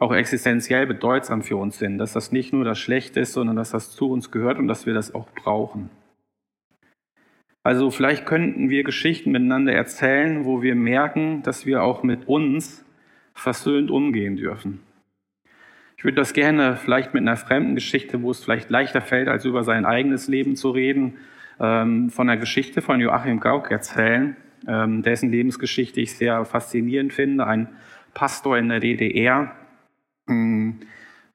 auch 0.01 0.15
existenziell 0.15 0.87
bedeutsam 0.87 1.43
für 1.43 1.57
uns 1.57 1.79
sind, 1.79 1.99
dass 1.99 2.15
das 2.15 2.33
nicht 2.33 2.53
nur 2.53 2.65
das 2.65 2.79
Schlechte 2.79 3.21
ist, 3.21 3.35
sondern 3.35 3.57
dass 3.57 3.71
das 3.71 3.93
zu 3.93 4.11
uns 4.11 4.31
gehört 4.31 4.59
und 4.59 4.67
dass 4.67 4.87
wir 4.87 4.95
das 4.95 5.15
auch 5.15 5.29
brauchen. 5.35 5.91
Also 7.63 7.91
vielleicht 7.91 8.25
könnten 8.25 8.71
wir 8.71 8.83
Geschichten 8.83 9.31
miteinander 9.31 9.75
erzählen, 9.75 10.47
wo 10.47 10.63
wir 10.63 10.75
merken, 10.75 11.43
dass 11.43 11.67
wir 11.67 11.83
auch 11.83 12.03
mit 12.03 12.27
uns 12.27 12.83
versöhnt 13.35 13.91
umgehen 13.91 14.37
dürfen. 14.37 14.81
Ich 15.99 16.05
würde 16.05 16.17
das 16.17 16.33
gerne 16.33 16.77
vielleicht 16.77 17.13
mit 17.13 17.21
einer 17.21 17.37
fremden 17.37 17.75
Geschichte, 17.75 18.23
wo 18.23 18.31
es 18.31 18.43
vielleicht 18.43 18.71
leichter 18.71 19.03
fällt, 19.03 19.29
als 19.29 19.45
über 19.45 19.65
sein 19.65 19.85
eigenes 19.85 20.29
Leben 20.29 20.57
zu 20.57 20.71
reden, 20.71 21.19
ähm, 21.61 22.09
von 22.09 22.27
der 22.27 22.39
Geschichte 22.39 22.81
von 22.81 23.01
Joachim 23.01 23.39
Gauck 23.39 23.71
erzählen, 23.71 24.35
ähm, 24.67 25.03
dessen 25.03 25.31
Lebensgeschichte 25.31 26.01
ich 26.01 26.17
sehr 26.17 26.47
faszinierend 26.47 27.13
finde. 27.13 27.47
Ein 27.47 27.69
Pastor 28.15 28.57
in 28.57 28.71
der 28.71 28.81
DDR, 28.81 29.55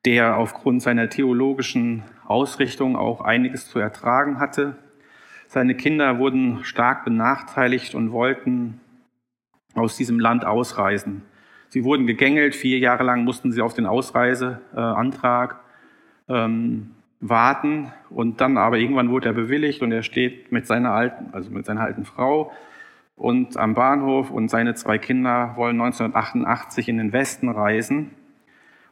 der 0.06 0.38
aufgrund 0.38 0.82
seiner 0.82 1.10
theologischen 1.10 2.04
Ausrichtung 2.26 2.96
auch 2.96 3.22
einiges 3.22 3.68
zu 3.68 3.80
ertragen 3.80 4.40
hatte, 4.40 4.76
seine 5.48 5.76
Kinder 5.76 6.20
wurden 6.20 6.64
stark 6.64 7.06
benachteiligt 7.06 7.96
und 7.96 8.12
wollten 8.12 8.80
aus 9.74 9.98
diesem 9.98 10.20
Land 10.20 10.46
ausreisen. 10.46 11.22
Sie 11.70 11.84
wurden 11.84 12.08
gegängelt, 12.08 12.56
vier 12.56 12.80
Jahre 12.80 13.04
lang 13.04 13.24
mussten 13.24 13.52
sie 13.52 13.62
auf 13.62 13.74
den 13.74 13.86
Ausreiseantrag 13.86 15.60
ähm, 16.28 16.92
warten 17.20 17.92
und 18.10 18.42
dann 18.42 18.58
aber 18.58 18.78
irgendwann 18.78 19.10
wurde 19.10 19.30
er 19.30 19.34
bewilligt 19.34 19.82
und 19.82 19.92
er 19.92 20.04
steht 20.04 20.52
mit 20.52 20.68
seiner 20.68 20.92
alten, 20.92 21.34
also 21.34 21.52
mit 21.52 21.66
seiner 21.66 21.82
alten 21.82 22.06
Frau 22.06 22.52
und 23.16 23.58
am 23.58 23.74
Bahnhof 23.74 24.32
und 24.32 24.50
seine 24.50 24.76
zwei 24.76 24.98
Kinder 24.98 25.54
wollen 25.56 25.80
1988 25.80 26.90
in 26.90 26.98
den 26.98 27.14
Westen 27.14 27.50
reisen 27.50 28.12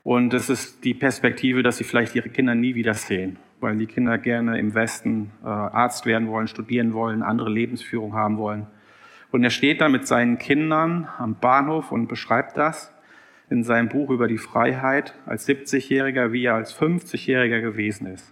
und 0.04 0.34
es 0.34 0.50
ist 0.50 0.84
die 0.84 0.94
Perspektive, 0.94 1.64
dass 1.64 1.78
sie 1.78 1.84
vielleicht 1.84 2.16
ihre 2.16 2.30
Kinder 2.30 2.56
nie 2.56 2.76
wiedersehen 2.76 3.38
weil 3.64 3.78
die 3.78 3.88
Kinder 3.88 4.20
gerne 4.20 4.60
im 4.60 4.76
Westen 4.76 5.32
äh, 5.42 5.48
Arzt 5.48 6.06
werden 6.06 6.28
wollen, 6.28 6.48
studieren 6.48 6.94
wollen, 6.94 7.24
andere 7.24 7.50
Lebensführung 7.50 8.14
haben 8.14 8.38
wollen. 8.38 8.68
Und 9.32 9.44
er 9.44 9.50
steht 9.50 9.82
da 9.82 9.90
mit 9.90 10.06
seinen 10.06 10.38
Kindern 10.38 11.08
am 11.18 11.36
Bahnhof 11.40 11.92
und 11.92 12.08
beschreibt 12.08 12.58
das 12.58 12.94
in 13.50 13.64
seinem 13.64 13.90
Buch 13.90 14.10
über 14.10 14.28
die 14.28 14.38
Freiheit 14.38 15.16
als 15.26 15.48
70-Jähriger, 15.48 16.32
wie 16.34 16.46
er 16.46 16.56
als 16.56 16.78
50-Jähriger 16.78 17.62
gewesen 17.62 18.08
ist. 18.08 18.32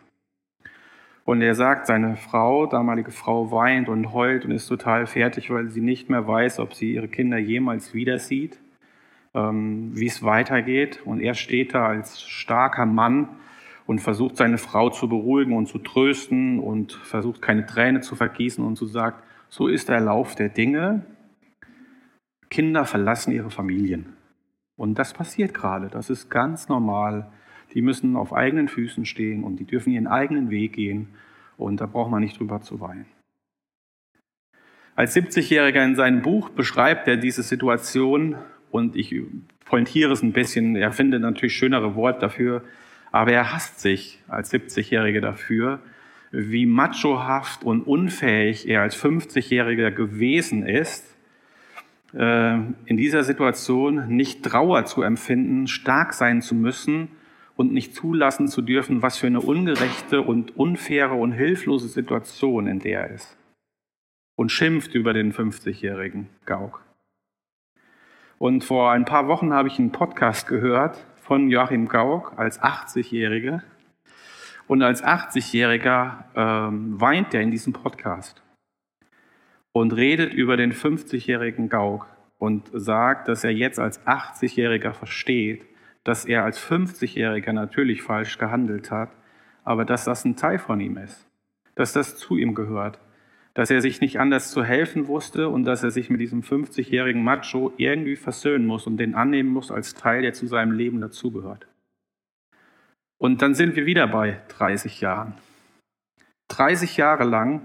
Und 1.24 1.42
er 1.42 1.56
sagt, 1.56 1.88
seine 1.88 2.18
Frau, 2.18 2.66
damalige 2.66 3.12
Frau, 3.12 3.52
weint 3.52 3.88
und 3.88 4.12
heult 4.12 4.44
und 4.44 4.52
ist 4.52 4.68
total 4.68 5.08
fertig, 5.08 5.50
weil 5.50 5.70
sie 5.70 5.82
nicht 5.82 6.10
mehr 6.10 6.28
weiß, 6.28 6.60
ob 6.60 6.74
sie 6.74 6.94
ihre 6.94 7.08
Kinder 7.08 7.38
jemals 7.38 7.94
wieder 7.94 8.20
sieht, 8.20 8.60
wie 9.34 10.06
es 10.06 10.24
weitergeht. 10.24 11.02
Und 11.06 11.22
er 11.22 11.34
steht 11.34 11.74
da 11.74 11.88
als 11.88 12.22
starker 12.22 12.86
Mann 12.86 13.30
und 13.86 14.00
versucht 14.00 14.38
seine 14.38 14.58
Frau 14.58 14.90
zu 14.90 15.08
beruhigen 15.08 15.54
und 15.54 15.68
zu 15.68 15.80
trösten 15.80 16.60
und 16.60 16.94
versucht 16.94 17.42
keine 17.42 17.66
Träne 17.66 18.02
zu 18.02 18.16
vergießen 18.16 18.64
und 18.64 18.76
zu 18.76 18.86
sagt, 18.86 19.24
so 19.50 19.68
ist 19.68 19.90
der 19.90 20.00
Lauf 20.00 20.36
der 20.36 20.50
Dinge. 20.50 21.06
Kinder 22.50 22.86
verlassen 22.86 23.32
ihre 23.32 23.52
Familien. 23.52 24.14
Und 24.78 24.98
das 24.98 25.14
passiert 25.14 25.54
gerade, 25.54 25.90
das 25.90 26.10
ist 26.10 26.30
ganz 26.30 26.68
normal. 26.68 27.32
Die 27.74 27.82
müssen 27.82 28.16
auf 28.16 28.34
eigenen 28.34 28.68
Füßen 28.68 29.06
stehen 29.06 29.44
und 29.44 29.58
die 29.58 29.66
dürfen 29.66 29.94
ihren 29.94 30.08
eigenen 30.08 30.50
Weg 30.50 30.74
gehen 30.74 31.10
und 31.58 31.80
da 31.80 31.86
braucht 31.86 32.12
man 32.12 32.22
nicht 32.22 32.40
drüber 32.40 32.62
zu 32.62 32.80
weinen. 32.82 33.06
Als 34.96 35.16
70-Jähriger 35.16 35.84
in 35.84 35.96
seinem 35.96 36.22
Buch 36.22 36.50
beschreibt 36.50 37.08
er 37.08 37.18
diese 37.18 37.44
Situation 37.44 38.36
und 38.72 38.96
ich 38.96 39.14
pointiere 39.66 40.12
es 40.12 40.22
ein 40.22 40.34
bisschen, 40.34 40.76
er 40.76 40.92
findet 40.92 41.22
natürlich 41.22 41.56
schönere 41.56 41.96
Worte 41.96 42.20
dafür, 42.20 42.64
aber 43.12 43.32
er 43.32 43.54
hasst 43.54 43.80
sich 43.80 44.20
als 44.28 44.52
70-Jähriger 44.54 45.22
dafür, 45.22 45.80
wie 46.32 46.66
machohaft 46.66 47.64
und 47.64 47.82
unfähig 47.82 48.68
er 48.68 48.82
als 48.82 49.02
50-Jähriger 49.02 49.92
gewesen 49.92 50.66
ist, 50.66 51.06
äh, 52.14 52.56
in 52.86 52.98
dieser 52.98 53.24
Situation 53.24 54.08
nicht 54.08 54.44
Trauer 54.44 54.86
zu 54.86 55.02
empfinden, 55.02 55.68
stark 55.68 56.14
sein 56.14 56.42
zu 56.42 56.56
müssen 56.56 57.10
und 57.56 57.74
nicht 57.74 57.94
zulassen 57.94 58.48
zu 58.48 58.62
dürfen, 58.62 59.02
was 59.02 59.18
für 59.18 59.28
eine 59.28 59.42
ungerechte 59.42 60.22
und 60.22 60.58
unfaire 60.58 61.14
und 61.14 61.34
hilflose 61.34 61.90
Situation, 61.90 62.68
in 62.68 62.80
der 62.80 63.02
er 63.02 63.12
ist. 63.12 63.38
Und 64.36 64.52
schimpft 64.52 64.96
über 64.96 65.14
den 65.14 65.34
50-jährigen 65.34 66.30
Gauk. 66.46 66.82
Und 68.42 68.64
vor 68.64 68.90
ein 68.92 69.06
paar 69.06 69.28
Wochen 69.28 69.54
habe 69.54 69.68
ich 69.68 69.78
einen 69.78 69.92
Podcast 69.92 70.48
gehört 70.48 71.06
von 71.18 71.52
Joachim 71.52 71.88
Gauck 71.88 72.34
als 72.38 72.60
80-Jähriger. 72.60 73.62
Und 74.66 74.82
als 74.82 75.04
80-Jähriger 75.04 76.24
ähm, 76.36 77.00
weint 77.00 77.36
er 77.36 77.42
in 77.42 77.52
diesem 77.52 77.72
Podcast 77.72 78.42
und 79.74 79.94
redet 79.94 80.34
über 80.34 80.58
den 80.58 80.74
50-jährigen 80.74 81.70
Gauck 81.70 82.08
und 82.40 82.68
sagt, 82.74 83.28
dass 83.28 83.44
er 83.44 83.52
jetzt 83.52 83.78
als 83.78 84.04
80-Jähriger 84.08 84.94
versteht, 84.94 85.64
dass 86.04 86.26
er 86.26 86.44
als 86.44 86.60
50-Jähriger 86.60 87.54
natürlich 87.54 88.02
falsch 88.02 88.40
gehandelt 88.40 88.90
hat, 88.90 89.12
aber 89.64 89.86
dass 89.86 90.06
das 90.06 90.26
ein 90.26 90.36
Teil 90.36 90.58
von 90.58 90.80
ihm 90.80 90.98
ist, 90.98 91.28
dass 91.76 91.94
das 91.94 92.18
zu 92.18 92.38
ihm 92.38 92.56
gehört 92.56 93.00
dass 93.54 93.70
er 93.70 93.82
sich 93.82 94.02
nicht 94.02 94.20
anders 94.20 94.52
zu 94.52 94.64
helfen 94.64 95.08
wusste 95.08 95.50
und 95.50 95.66
dass 95.66 95.84
er 95.84 95.92
sich 95.92 96.10
mit 96.10 96.22
diesem 96.22 96.42
50-jährigen 96.42 97.24
Macho 97.24 97.74
irgendwie 97.78 98.16
versöhnen 98.16 98.66
muss 98.66 98.88
und 98.88 98.98
den 98.98 99.16
annehmen 99.16 99.50
muss 99.50 99.72
als 99.72 99.94
Teil, 99.94 100.22
der 100.22 100.34
zu 100.34 100.48
seinem 100.48 100.72
Leben 100.72 101.02
dazugehört. 101.02 101.68
Und 103.18 103.42
dann 103.42 103.54
sind 103.54 103.76
wir 103.76 103.86
wieder 103.86 104.08
bei 104.08 104.42
30 104.50 105.02
Jahren. 105.02 105.36
30 106.48 106.98
Jahre 106.98 107.24
lang 107.24 107.62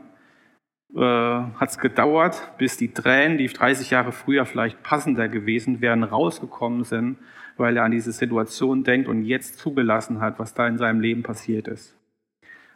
äh, 0.94 1.00
hat 1.00 1.70
es 1.70 1.78
gedauert, 1.78 2.52
bis 2.58 2.76
die 2.76 2.92
Tränen, 2.92 3.38
die 3.38 3.46
30 3.46 3.90
Jahre 3.90 4.12
früher 4.12 4.44
vielleicht 4.44 4.82
passender 4.82 5.28
gewesen 5.28 5.80
wären, 5.80 6.04
rausgekommen 6.04 6.84
sind, 6.84 7.16
weil 7.56 7.76
er 7.76 7.84
an 7.84 7.90
diese 7.90 8.12
Situation 8.12 8.84
denkt 8.84 9.08
und 9.08 9.24
jetzt 9.24 9.58
zugelassen 9.58 10.20
hat, 10.20 10.38
was 10.38 10.54
da 10.54 10.68
in 10.68 10.78
seinem 10.78 11.00
Leben 11.00 11.22
passiert 11.22 11.68
ist. 11.68 11.95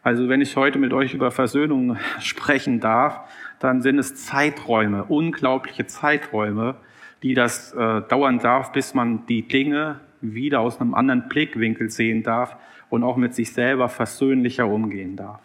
Also 0.03 0.29
wenn 0.29 0.41
ich 0.41 0.55
heute 0.55 0.79
mit 0.79 0.93
euch 0.93 1.13
über 1.13 1.31
Versöhnung 1.31 1.97
sprechen 2.19 2.79
darf, 2.79 3.29
dann 3.59 3.81
sind 3.81 3.99
es 3.99 4.15
Zeiträume, 4.15 5.03
unglaubliche 5.05 5.85
Zeiträume, 5.85 6.75
die 7.21 7.35
das 7.35 7.73
äh, 7.73 8.01
dauern 8.01 8.39
darf, 8.39 8.71
bis 8.71 8.95
man 8.95 9.25
die 9.27 9.47
Dinge 9.47 9.99
wieder 10.21 10.59
aus 10.59 10.81
einem 10.81 10.95
anderen 10.95 11.29
Blickwinkel 11.29 11.89
sehen 11.89 12.23
darf 12.23 12.57
und 12.89 13.03
auch 13.03 13.17
mit 13.17 13.35
sich 13.35 13.53
selber 13.53 13.89
versöhnlicher 13.89 14.67
umgehen 14.67 15.15
darf. 15.15 15.41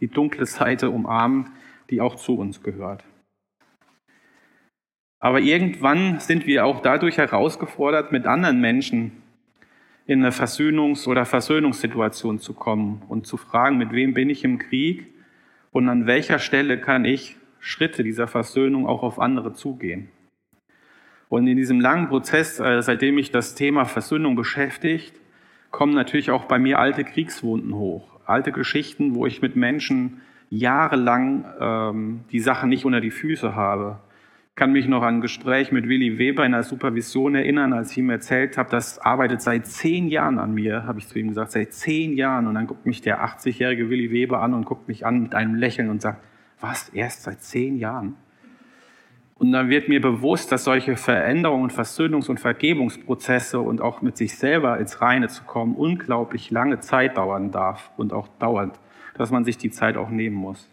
Die 0.00 0.08
dunkle 0.08 0.46
Seite 0.46 0.90
umarmen, 0.90 1.50
die 1.88 2.00
auch 2.00 2.16
zu 2.16 2.36
uns 2.36 2.62
gehört. 2.62 3.04
Aber 5.18 5.40
irgendwann 5.40 6.18
sind 6.20 6.46
wir 6.46 6.66
auch 6.66 6.80
dadurch 6.80 7.16
herausgefordert, 7.16 8.12
mit 8.12 8.26
anderen 8.26 8.60
Menschen 8.60 9.21
in 10.12 10.20
eine 10.20 10.30
Versöhnungs- 10.30 11.08
oder 11.08 11.24
Versöhnungssituation 11.24 12.38
zu 12.38 12.52
kommen 12.52 13.02
und 13.08 13.26
zu 13.26 13.36
fragen, 13.36 13.78
mit 13.78 13.92
wem 13.92 14.14
bin 14.14 14.28
ich 14.30 14.44
im 14.44 14.58
Krieg 14.58 15.06
und 15.70 15.88
an 15.88 16.06
welcher 16.06 16.38
Stelle 16.38 16.78
kann 16.78 17.04
ich 17.04 17.36
Schritte 17.60 18.04
dieser 18.04 18.28
Versöhnung 18.28 18.86
auch 18.86 19.02
auf 19.02 19.18
andere 19.18 19.54
zugehen. 19.54 20.08
Und 21.28 21.46
in 21.46 21.56
diesem 21.56 21.80
langen 21.80 22.08
Prozess, 22.08 22.60
äh, 22.60 22.82
seitdem 22.82 23.14
mich 23.14 23.30
das 23.30 23.54
Thema 23.54 23.86
Versöhnung 23.86 24.36
beschäftigt, 24.36 25.14
kommen 25.70 25.94
natürlich 25.94 26.30
auch 26.30 26.44
bei 26.44 26.58
mir 26.58 26.78
alte 26.78 27.04
Kriegswunden 27.04 27.74
hoch, 27.74 28.20
alte 28.26 28.52
Geschichten, 28.52 29.14
wo 29.14 29.24
ich 29.24 29.40
mit 29.40 29.56
Menschen 29.56 30.20
jahrelang 30.50 31.46
ähm, 31.58 32.20
die 32.30 32.40
Sache 32.40 32.66
nicht 32.66 32.84
unter 32.84 33.00
die 33.00 33.10
Füße 33.10 33.54
habe. 33.54 34.00
Ich 34.52 34.56
kann 34.56 34.72
mich 34.72 34.86
noch 34.86 35.00
an 35.00 35.14
ein 35.14 35.20
Gespräch 35.22 35.72
mit 35.72 35.88
Willy 35.88 36.18
Weber 36.18 36.44
in 36.44 36.52
der 36.52 36.62
Supervision 36.62 37.34
erinnern, 37.34 37.72
als 37.72 37.92
ich 37.92 37.96
ihm 37.96 38.10
erzählt 38.10 38.58
habe, 38.58 38.68
das 38.68 38.98
arbeitet 38.98 39.40
seit 39.40 39.66
zehn 39.66 40.08
Jahren 40.08 40.38
an 40.38 40.52
mir, 40.52 40.84
habe 40.84 40.98
ich 40.98 41.08
zu 41.08 41.18
ihm 41.18 41.28
gesagt, 41.28 41.52
seit 41.52 41.72
zehn 41.72 42.12
Jahren. 42.18 42.46
Und 42.46 42.56
dann 42.56 42.66
guckt 42.66 42.84
mich 42.84 43.00
der 43.00 43.24
80-jährige 43.24 43.88
Willy 43.88 44.10
Weber 44.10 44.42
an 44.42 44.52
und 44.52 44.66
guckt 44.66 44.88
mich 44.88 45.06
an 45.06 45.22
mit 45.22 45.34
einem 45.34 45.54
Lächeln 45.54 45.88
und 45.88 46.02
sagt, 46.02 46.22
was, 46.60 46.90
erst 46.90 47.22
seit 47.22 47.40
zehn 47.40 47.78
Jahren? 47.78 48.16
Und 49.36 49.52
dann 49.52 49.70
wird 49.70 49.88
mir 49.88 50.02
bewusst, 50.02 50.52
dass 50.52 50.64
solche 50.64 50.96
Veränderungen 50.96 51.70
Versöhnungs- 51.70 52.28
und 52.28 52.38
Vergebungsprozesse 52.38 53.58
und 53.58 53.80
auch 53.80 54.02
mit 54.02 54.18
sich 54.18 54.36
selber 54.36 54.78
ins 54.78 55.00
Reine 55.00 55.28
zu 55.28 55.44
kommen, 55.44 55.76
unglaublich 55.76 56.50
lange 56.50 56.78
Zeit 56.80 57.16
dauern 57.16 57.52
darf 57.52 57.90
und 57.96 58.12
auch 58.12 58.28
dauert, 58.38 58.78
dass 59.14 59.30
man 59.30 59.46
sich 59.46 59.56
die 59.56 59.70
Zeit 59.70 59.96
auch 59.96 60.10
nehmen 60.10 60.36
muss. 60.36 60.71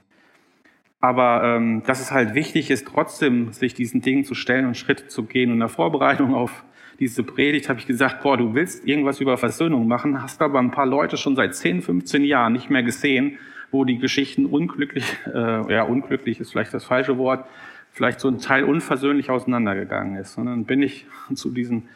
Aber 1.02 1.44
ähm, 1.44 1.84
dass 1.86 2.02
es 2.02 2.12
halt 2.12 2.36
wichtig 2.36 2.70
ist, 2.70 2.88
trotzdem 2.88 3.54
sich 3.54 3.74
diesen 3.74 4.02
Dingen 4.02 4.26
zu 4.26 4.36
stellen 4.36 4.66
und 4.66 4.76
Schritte 4.76 5.08
zu 5.08 5.24
gehen. 5.24 5.50
Und 5.50 5.56
in 5.56 5.60
der 5.62 5.70
Vorbereitung 5.70 6.34
auf 6.34 6.66
diese 7.00 7.24
Predigt 7.24 7.70
habe 7.70 7.80
ich 7.80 7.88
gesagt, 7.88 8.22
boah, 8.22 8.36
du 8.36 8.54
willst 8.54 8.86
irgendwas 8.86 9.22
über 9.22 9.38
Versöhnung 9.38 9.88
machen, 9.88 10.22
hast 10.22 10.42
aber 10.42 10.60
ein 10.60 10.72
paar 10.72 10.86
Leute 10.86 11.16
schon 11.16 11.38
seit 11.38 11.56
10, 11.56 11.82
15 11.82 12.26
Jahren 12.26 12.52
nicht 12.52 12.70
mehr 12.70 12.84
gesehen, 12.84 13.38
wo 13.72 13.86
die 13.86 13.98
Geschichten 13.98 14.46
unglücklich, 14.46 15.06
äh, 15.34 15.74
ja, 15.74 15.84
unglücklich 15.84 16.42
ist 16.42 16.52
vielleicht 16.52 16.74
das 16.74 16.84
falsche 16.84 17.18
Wort, 17.18 17.46
vielleicht 17.92 18.20
so 18.20 18.28
ein 18.28 18.40
Teil 18.40 18.66
unversöhnlich 18.66 19.30
auseinandergegangen 19.30 20.18
ist. 20.18 20.38
Und 20.38 20.48
dann 20.48 20.66
bin 20.66 20.82
ich 20.82 21.06
zu 21.34 21.52
diesen, 21.52 21.88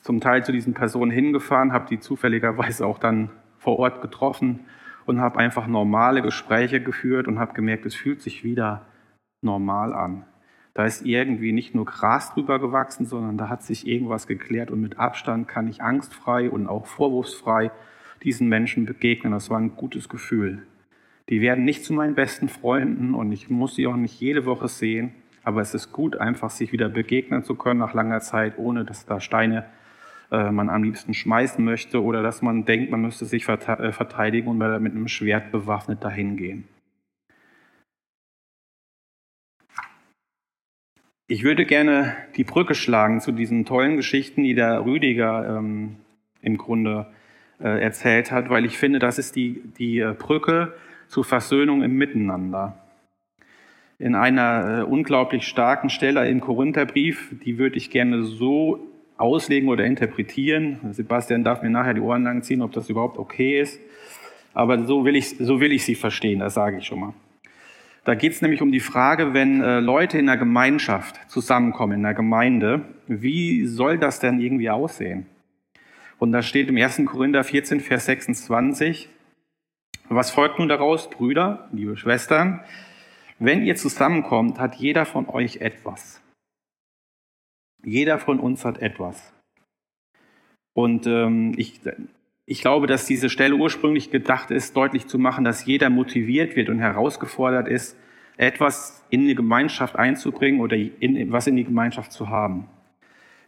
zum 0.00 0.20
Teil 0.20 0.42
zu 0.44 0.52
diesen 0.52 0.72
Personen 0.72 1.10
hingefahren, 1.10 1.74
habe 1.74 1.86
die 1.90 2.00
zufälligerweise 2.00 2.86
auch 2.86 2.98
dann 2.98 3.28
vor 3.58 3.78
Ort 3.78 4.00
getroffen 4.00 4.60
und 5.08 5.20
habe 5.20 5.38
einfach 5.38 5.66
normale 5.66 6.22
Gespräche 6.22 6.80
geführt 6.82 7.28
und 7.28 7.38
habe 7.38 7.54
gemerkt, 7.54 7.86
es 7.86 7.94
fühlt 7.94 8.20
sich 8.20 8.44
wieder 8.44 8.86
normal 9.40 9.94
an. 9.94 10.24
Da 10.74 10.84
ist 10.84 11.04
irgendwie 11.04 11.52
nicht 11.52 11.74
nur 11.74 11.86
Gras 11.86 12.34
drüber 12.34 12.58
gewachsen, 12.58 13.06
sondern 13.06 13.36
da 13.36 13.48
hat 13.48 13.62
sich 13.62 13.86
irgendwas 13.86 14.26
geklärt 14.26 14.70
und 14.70 14.80
mit 14.80 14.98
Abstand 14.98 15.48
kann 15.48 15.66
ich 15.66 15.82
angstfrei 15.82 16.50
und 16.50 16.68
auch 16.68 16.86
vorwurfsfrei 16.86 17.70
diesen 18.22 18.48
Menschen 18.48 18.84
begegnen. 18.84 19.32
Das 19.32 19.50
war 19.50 19.58
ein 19.58 19.76
gutes 19.76 20.08
Gefühl. 20.08 20.62
Die 21.28 21.40
werden 21.40 21.64
nicht 21.64 21.84
zu 21.84 21.92
meinen 21.94 22.14
besten 22.14 22.48
Freunden 22.48 23.14
und 23.14 23.32
ich 23.32 23.50
muss 23.50 23.74
sie 23.74 23.86
auch 23.86 23.96
nicht 23.96 24.20
jede 24.20 24.46
Woche 24.46 24.68
sehen, 24.68 25.14
aber 25.42 25.62
es 25.62 25.74
ist 25.74 25.92
gut, 25.92 26.16
einfach 26.16 26.50
sich 26.50 26.72
wieder 26.72 26.88
begegnen 26.88 27.42
zu 27.42 27.54
können 27.54 27.80
nach 27.80 27.94
langer 27.94 28.20
Zeit, 28.20 28.58
ohne 28.58 28.84
dass 28.84 29.06
da 29.06 29.20
Steine 29.20 29.64
äh, 30.30 30.50
man 30.50 30.68
am 30.68 30.82
liebsten 30.82 31.14
schmeißen 31.14 31.64
möchte 31.64 32.02
oder 32.02 32.22
dass 32.22 32.42
man 32.42 32.64
denkt, 32.64 32.90
man 32.90 33.00
müsste 33.00 33.24
sich 33.24 33.48
äh, 33.48 33.92
verteidigen 33.92 34.48
und 34.48 34.58
mit 34.58 34.92
einem 34.92 35.08
Schwert 35.08 35.50
bewaffnet 35.52 36.04
dahin 36.04 36.36
gehen. 36.36 36.64
Ich 41.30 41.44
würde 41.44 41.66
gerne 41.66 42.16
die 42.36 42.44
Brücke 42.44 42.74
schlagen 42.74 43.20
zu 43.20 43.32
diesen 43.32 43.66
tollen 43.66 43.96
Geschichten, 43.96 44.44
die 44.44 44.54
der 44.54 44.84
Rüdiger 44.86 45.58
ähm, 45.58 45.96
im 46.40 46.56
Grunde 46.56 47.06
äh, 47.60 47.82
erzählt 47.82 48.32
hat, 48.32 48.48
weil 48.48 48.64
ich 48.64 48.78
finde, 48.78 48.98
das 48.98 49.18
ist 49.18 49.36
die, 49.36 49.62
die 49.78 49.98
äh, 49.98 50.14
Brücke 50.18 50.74
zur 51.06 51.24
Versöhnung 51.24 51.82
im 51.82 51.96
Miteinander. 51.96 52.78
In 53.98 54.14
einer 54.14 54.78
äh, 54.78 54.82
unglaublich 54.84 55.46
starken 55.46 55.90
Stelle 55.90 56.26
im 56.28 56.40
Korintherbrief, 56.40 57.34
die 57.44 57.58
würde 57.58 57.76
ich 57.76 57.90
gerne 57.90 58.22
so 58.22 58.87
auslegen 59.18 59.68
oder 59.68 59.84
interpretieren. 59.84 60.78
Sebastian 60.92 61.44
darf 61.44 61.62
mir 61.62 61.70
nachher 61.70 61.94
die 61.94 62.00
Ohren 62.00 62.24
lang 62.24 62.42
ziehen, 62.42 62.62
ob 62.62 62.72
das 62.72 62.88
überhaupt 62.88 63.18
okay 63.18 63.60
ist. 63.60 63.80
Aber 64.54 64.84
so 64.84 65.04
will 65.04 65.16
ich, 65.16 65.36
so 65.38 65.60
will 65.60 65.72
ich 65.72 65.84
sie 65.84 65.94
verstehen, 65.94 66.40
das 66.40 66.54
sage 66.54 66.78
ich 66.78 66.86
schon 66.86 67.00
mal. 67.00 67.14
Da 68.04 68.14
geht 68.14 68.32
es 68.32 68.40
nämlich 68.40 68.62
um 68.62 68.72
die 68.72 68.80
Frage, 68.80 69.34
wenn 69.34 69.60
äh, 69.60 69.80
Leute 69.80 70.18
in 70.18 70.26
der 70.26 70.38
Gemeinschaft 70.38 71.20
zusammenkommen, 71.28 71.98
in 71.98 72.02
der 72.02 72.14
Gemeinde, 72.14 72.80
wie 73.06 73.66
soll 73.66 73.98
das 73.98 74.18
denn 74.18 74.40
irgendwie 74.40 74.70
aussehen? 74.70 75.26
Und 76.18 76.32
da 76.32 76.42
steht 76.42 76.68
im 76.68 76.76
1. 76.76 77.02
Korinther 77.04 77.44
14, 77.44 77.80
Vers 77.80 78.06
26, 78.06 79.08
was 80.08 80.30
folgt 80.30 80.58
nun 80.58 80.68
daraus, 80.68 81.10
Brüder, 81.10 81.68
liebe 81.70 81.96
Schwestern? 81.96 82.60
Wenn 83.38 83.62
ihr 83.62 83.76
zusammenkommt, 83.76 84.58
hat 84.58 84.76
jeder 84.76 85.04
von 85.04 85.28
euch 85.28 85.58
etwas. 85.58 86.22
Jeder 87.84 88.18
von 88.18 88.40
uns 88.40 88.64
hat 88.64 88.78
etwas. 88.78 89.32
Und 90.74 91.06
ähm, 91.06 91.54
ich, 91.56 91.80
ich 92.46 92.60
glaube, 92.60 92.86
dass 92.86 93.06
diese 93.06 93.30
Stelle 93.30 93.56
ursprünglich 93.56 94.10
gedacht 94.10 94.50
ist, 94.50 94.76
deutlich 94.76 95.06
zu 95.06 95.18
machen, 95.18 95.44
dass 95.44 95.66
jeder 95.66 95.90
motiviert 95.90 96.56
wird 96.56 96.68
und 96.68 96.78
herausgefordert 96.78 97.68
ist, 97.68 97.96
etwas 98.36 99.04
in 99.10 99.26
die 99.26 99.34
Gemeinschaft 99.34 99.96
einzubringen 99.96 100.60
oder 100.60 100.76
in, 100.76 101.32
was 101.32 101.46
in 101.46 101.56
die 101.56 101.64
Gemeinschaft 101.64 102.12
zu 102.12 102.28
haben. 102.28 102.68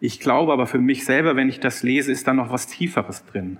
Ich 0.00 0.18
glaube 0.18 0.52
aber 0.52 0.66
für 0.66 0.78
mich 0.78 1.04
selber, 1.04 1.36
wenn 1.36 1.48
ich 1.48 1.60
das 1.60 1.82
lese, 1.82 2.10
ist 2.10 2.26
da 2.26 2.34
noch 2.34 2.50
was 2.50 2.66
Tieferes 2.66 3.24
drin. 3.26 3.58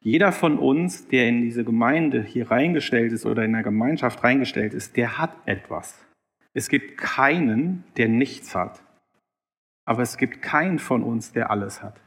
Jeder 0.00 0.32
von 0.32 0.58
uns, 0.58 1.06
der 1.08 1.28
in 1.28 1.42
diese 1.42 1.64
Gemeinde 1.64 2.22
hier 2.22 2.50
reingestellt 2.50 3.12
ist 3.12 3.26
oder 3.26 3.44
in 3.44 3.52
der 3.52 3.62
Gemeinschaft 3.62 4.24
reingestellt 4.24 4.74
ist, 4.74 4.96
der 4.96 5.18
hat 5.18 5.36
etwas. 5.46 6.04
Es 6.54 6.68
gibt 6.68 6.96
keinen, 6.98 7.84
der 7.96 8.08
nichts 8.08 8.54
hat. 8.54 8.82
Aber 9.84 10.02
es 10.02 10.16
gibt 10.16 10.42
keinen 10.42 10.78
von 10.78 11.02
uns, 11.02 11.32
der 11.32 11.50
alles 11.50 11.82
hat. 11.82 12.00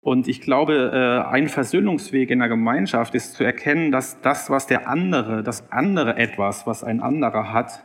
Und 0.00 0.28
ich 0.28 0.40
glaube, 0.40 0.92
äh, 0.94 1.28
ein 1.28 1.48
Versöhnungsweg 1.48 2.30
in 2.30 2.38
der 2.38 2.48
Gemeinschaft 2.48 3.14
ist 3.16 3.34
zu 3.34 3.42
erkennen, 3.42 3.90
dass 3.90 4.20
das, 4.20 4.50
was 4.50 4.68
der 4.68 4.88
andere, 4.88 5.42
das 5.42 5.72
andere 5.72 6.16
etwas, 6.16 6.64
was 6.66 6.84
ein 6.84 7.00
anderer 7.00 7.52
hat, 7.52 7.84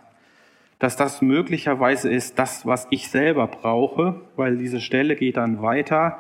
dass 0.77 0.95
das 0.95 1.21
möglicherweise 1.21 2.11
ist 2.11 2.37
das, 2.37 2.65
was 2.65 2.87
ich 2.91 3.09
selber 3.09 3.47
brauche, 3.47 4.21
weil 4.35 4.57
diese 4.57 4.81
Stelle 4.81 5.15
geht 5.15 5.37
dann 5.37 5.61
weiter. 5.61 6.19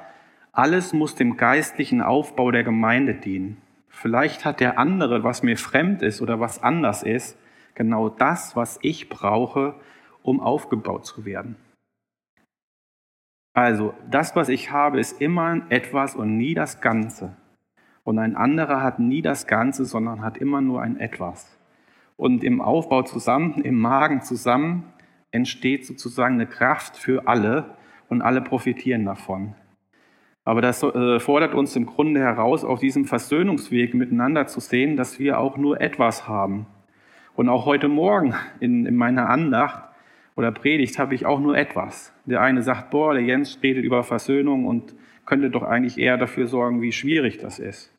Alles 0.51 0.91
muss 0.91 1.15
dem 1.15 1.37
geistlichen 1.37 2.01
Aufbau 2.01 2.51
der 2.51 2.63
Gemeinde 2.63 3.13
dienen. 3.13 3.57
Vielleicht 3.87 4.43
hat 4.43 4.59
der 4.59 4.79
andere, 4.79 5.23
was 5.23 5.43
mir 5.43 5.57
fremd 5.57 6.01
ist 6.01 6.21
oder 6.21 6.39
was 6.39 6.63
anders 6.63 7.03
ist, 7.03 7.37
genau 7.75 8.09
das, 8.09 8.55
was 8.55 8.79
ich 8.81 9.09
brauche, 9.09 9.75
um 10.23 10.39
aufgebaut 10.39 11.05
zu 11.05 11.25
werden. 11.25 11.55
Also, 13.53 13.93
das, 14.09 14.35
was 14.35 14.49
ich 14.49 14.71
habe, 14.71 14.99
ist 14.99 15.21
immer 15.21 15.61
etwas 15.69 16.15
und 16.15 16.37
nie 16.37 16.53
das 16.53 16.79
Ganze. 16.79 17.35
Und 18.03 18.17
ein 18.17 18.35
anderer 18.35 18.81
hat 18.81 18.99
nie 18.99 19.21
das 19.21 19.45
Ganze, 19.45 19.85
sondern 19.85 20.21
hat 20.21 20.37
immer 20.37 20.61
nur 20.61 20.81
ein 20.81 20.99
etwas. 20.99 21.57
Und 22.15 22.43
im 22.43 22.61
Aufbau 22.61 23.03
zusammen, 23.03 23.61
im 23.61 23.79
Magen 23.79 24.21
zusammen, 24.21 24.85
entsteht 25.31 25.85
sozusagen 25.85 26.35
eine 26.35 26.47
Kraft 26.47 26.97
für 26.97 27.27
alle 27.27 27.75
und 28.09 28.21
alle 28.21 28.41
profitieren 28.41 29.05
davon. 29.05 29.55
Aber 30.43 30.61
das 30.61 30.81
äh, 30.81 31.19
fordert 31.19 31.53
uns 31.53 31.75
im 31.75 31.85
Grunde 31.85 32.19
heraus, 32.19 32.63
auf 32.63 32.79
diesem 32.79 33.05
Versöhnungsweg 33.05 33.93
miteinander 33.93 34.47
zu 34.47 34.59
sehen, 34.59 34.97
dass 34.97 35.19
wir 35.19 35.39
auch 35.39 35.57
nur 35.57 35.79
etwas 35.81 36.27
haben. 36.27 36.65
Und 37.35 37.47
auch 37.47 37.65
heute 37.65 37.87
Morgen 37.87 38.33
in, 38.59 38.85
in 38.85 38.95
meiner 38.95 39.29
Andacht 39.29 39.83
oder 40.35 40.51
Predigt 40.51 40.97
habe 40.97 41.15
ich 41.15 41.25
auch 41.25 41.39
nur 41.39 41.57
etwas. 41.57 42.13
Der 42.25 42.41
eine 42.41 42.61
sagt, 42.63 42.89
boah, 42.91 43.13
der 43.13 43.23
Jens 43.23 43.59
redet 43.61 43.83
über 43.83 44.03
Versöhnung 44.03 44.65
und 44.65 44.95
könnte 45.25 45.49
doch 45.49 45.63
eigentlich 45.63 45.97
eher 45.97 46.17
dafür 46.17 46.47
sorgen, 46.47 46.81
wie 46.81 46.91
schwierig 46.91 47.37
das 47.37 47.59
ist. 47.59 47.93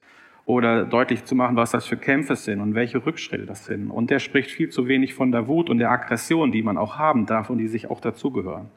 Oder 0.45 0.85
deutlich 0.85 1.25
zu 1.25 1.35
machen, 1.35 1.57
was 1.57 1.71
das 1.71 1.87
für 1.87 1.97
Kämpfe 1.97 2.35
sind 2.35 2.61
und 2.61 2.75
welche 2.75 3.05
Rückschritte 3.05 3.47
das 3.47 3.67
sind. 3.67 3.91
Und 3.91 4.11
der 4.11 4.19
spricht 4.19 4.51
viel 4.51 4.71
zu 4.71 4.89
wenig 4.89 5.15
von 5.15 5.31
der 5.31 5.47
Wut 5.47 5.71
und 5.71 5.79
der 5.79 5.91
Aggression, 5.91 6.51
die 6.51 6.63
man 6.63 6.79
auch 6.79 6.99
haben 6.99 7.27
darf 7.27 7.49
und 7.49 7.59
die 7.59 7.69
sich 7.69 7.91
auch 7.91 8.01
dazugehören. 8.01 8.69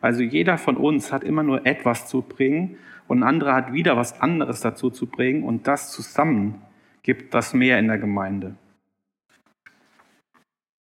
Also 0.00 0.22
jeder 0.22 0.58
von 0.58 0.76
uns 0.76 1.12
hat 1.12 1.24
immer 1.24 1.42
nur 1.42 1.66
etwas 1.66 2.06
zu 2.06 2.22
bringen 2.22 2.76
und 3.06 3.20
ein 3.20 3.28
anderer 3.28 3.54
hat 3.54 3.72
wieder 3.72 3.96
was 3.96 4.20
anderes 4.20 4.60
dazu 4.60 4.90
zu 4.90 5.06
bringen 5.06 5.42
und 5.44 5.66
das 5.66 5.92
zusammen 5.92 6.62
gibt 7.02 7.32
das 7.34 7.54
mehr 7.54 7.78
in 7.78 7.88
der 7.88 7.98
Gemeinde. 7.98 8.54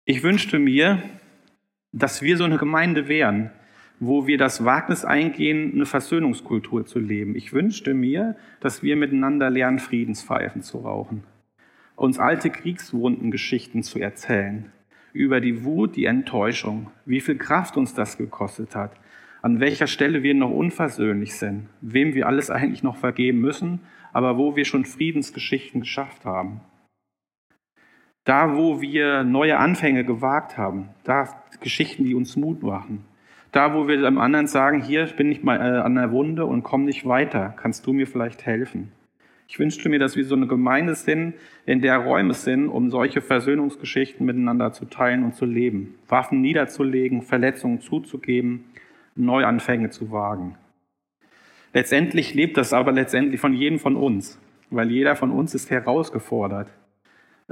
Ich 0.05 0.23
wünschte 0.23 0.59
mir, 0.59 1.03
dass 1.99 2.21
wir 2.21 2.37
so 2.37 2.45
eine 2.45 2.59
Gemeinde 2.59 3.09
wären, 3.09 3.51
wo 4.01 4.27
wir 4.27 4.37
das 4.37 4.67
Wagnis 4.67 5.07
eingehen, 5.07 5.73
eine 5.75 5.87
Versöhnungskultur 5.87 6.85
zu 6.85 6.99
leben. 6.99 7.35
Ich 7.35 7.55
wünschte 7.55 7.95
mir, 7.95 8.37
dass 8.61 8.83
wir 8.83 8.97
miteinander 8.97 9.49
lernen, 9.49 9.79
Friedenspfeifen 9.79 10.61
zu 10.61 10.79
rauchen, 10.81 11.25
uns 11.95 12.19
alte 12.19 12.51
Kriegswundengeschichten 12.51 13.83
zu 13.83 13.99
erzählen, 13.99 14.71
über 15.15 15.41
die 15.41 15.65
Wut, 15.65 15.97
die 15.97 16.05
Enttäuschung, 16.05 16.91
wie 17.07 17.23
viel 17.23 17.39
Kraft 17.39 17.79
uns 17.79 17.95
das 17.95 18.19
gekostet 18.19 18.77
hat, 18.77 18.93
an 19.41 19.61
welcher 19.61 19.87
Stelle 19.87 20.23
wir 20.23 20.35
noch 20.35 20.51
unversöhnlich 20.51 21.37
sind, 21.37 21.69
wem 21.81 22.15
wir 22.15 22.27
alles 22.27 22.51
eigentlich 22.51 22.83
noch 22.83 22.99
vergeben 22.99 23.41
müssen, 23.41 23.81
aber 24.13 24.37
wo 24.37 24.55
wir 24.55 24.67
schon 24.67 24.85
Friedensgeschichten 24.85 25.81
geschafft 25.81 26.27
haben. 26.27 26.61
Da, 28.27 28.57
wo 28.57 28.81
wir 28.81 29.23
neue 29.23 29.57
Anfänge 29.57 30.05
gewagt 30.05 30.59
haben, 30.59 30.89
da 31.05 31.29
Geschichten, 31.61 32.05
die 32.05 32.17
uns 32.17 32.35
Mut 32.37 32.61
machen. 32.61 33.05
Da, 33.53 33.73
wo 33.73 33.87
wir 33.87 34.03
dem 34.03 34.19
anderen 34.19 34.49
sagen, 34.49 34.83
hier 34.83 35.07
bin 35.07 35.31
ich 35.31 35.45
mal 35.45 35.59
äh, 35.59 35.79
an 35.79 35.95
der 35.95 36.11
Wunde 36.11 36.45
und 36.45 36.65
komme 36.65 36.87
nicht 36.87 37.07
weiter, 37.07 37.55
kannst 37.57 37.87
du 37.87 37.93
mir 37.93 38.09
vielleicht 38.09 38.45
helfen? 38.45 38.91
Ich 39.47 39.61
wünschte 39.61 39.89
mir, 39.89 40.01
dass 40.01 40.17
wir 40.17 40.25
so 40.25 40.35
eine 40.35 40.49
Gemeinde 40.49 40.97
sind, 40.97 41.35
in 41.67 41.81
der 41.81 41.99
Räume 41.99 42.35
sind, 42.35 42.69
um 42.69 42.91
solche 42.91 43.21
Versöhnungsgeschichten 43.21 44.27
miteinander 44.27 44.73
zu 44.73 44.87
teilen 44.87 45.23
und 45.23 45.37
zu 45.37 45.45
leben. 45.45 45.95
Waffen 46.09 46.41
niederzulegen, 46.41 47.23
Verletzungen 47.23 47.81
zuzugeben, 47.81 48.65
Neuanfänge 49.15 49.91
zu 49.91 50.11
wagen. 50.11 50.57
Letztendlich 51.73 52.35
lebt 52.35 52.57
das 52.57 52.73
aber 52.73 52.91
letztendlich 52.91 53.41
von 53.41 53.53
jedem 53.53 53.79
von 53.79 53.95
uns, 53.95 54.41
weil 54.71 54.91
jeder 54.91 55.15
von 55.15 55.31
uns 55.31 55.55
ist 55.55 55.71
herausgefordert, 55.71 56.69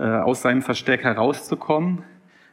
aus 0.02 0.42
seinem 0.42 0.62
Versteck 0.62 1.04
herauszukommen, 1.04 2.02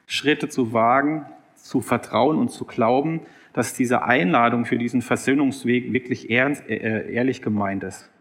Schritte 0.06 0.50
zu 0.50 0.74
wagen, 0.74 1.26
zu 1.56 1.82
vertrauen 1.82 2.38
und 2.38 2.50
zu 2.50 2.66
glauben, 2.66 3.22
dass 3.54 3.74
diese 3.74 4.04
Einladung 4.04 4.66
für 4.66 4.78
diesen 4.78 5.02
Versöhnungsweg 5.02 5.92
wirklich 5.94 6.30
ernst, 6.30 6.68
äh, 6.70 7.12
ehrlich 7.12 7.42
gemeint 7.42 7.84
ist 7.84 8.12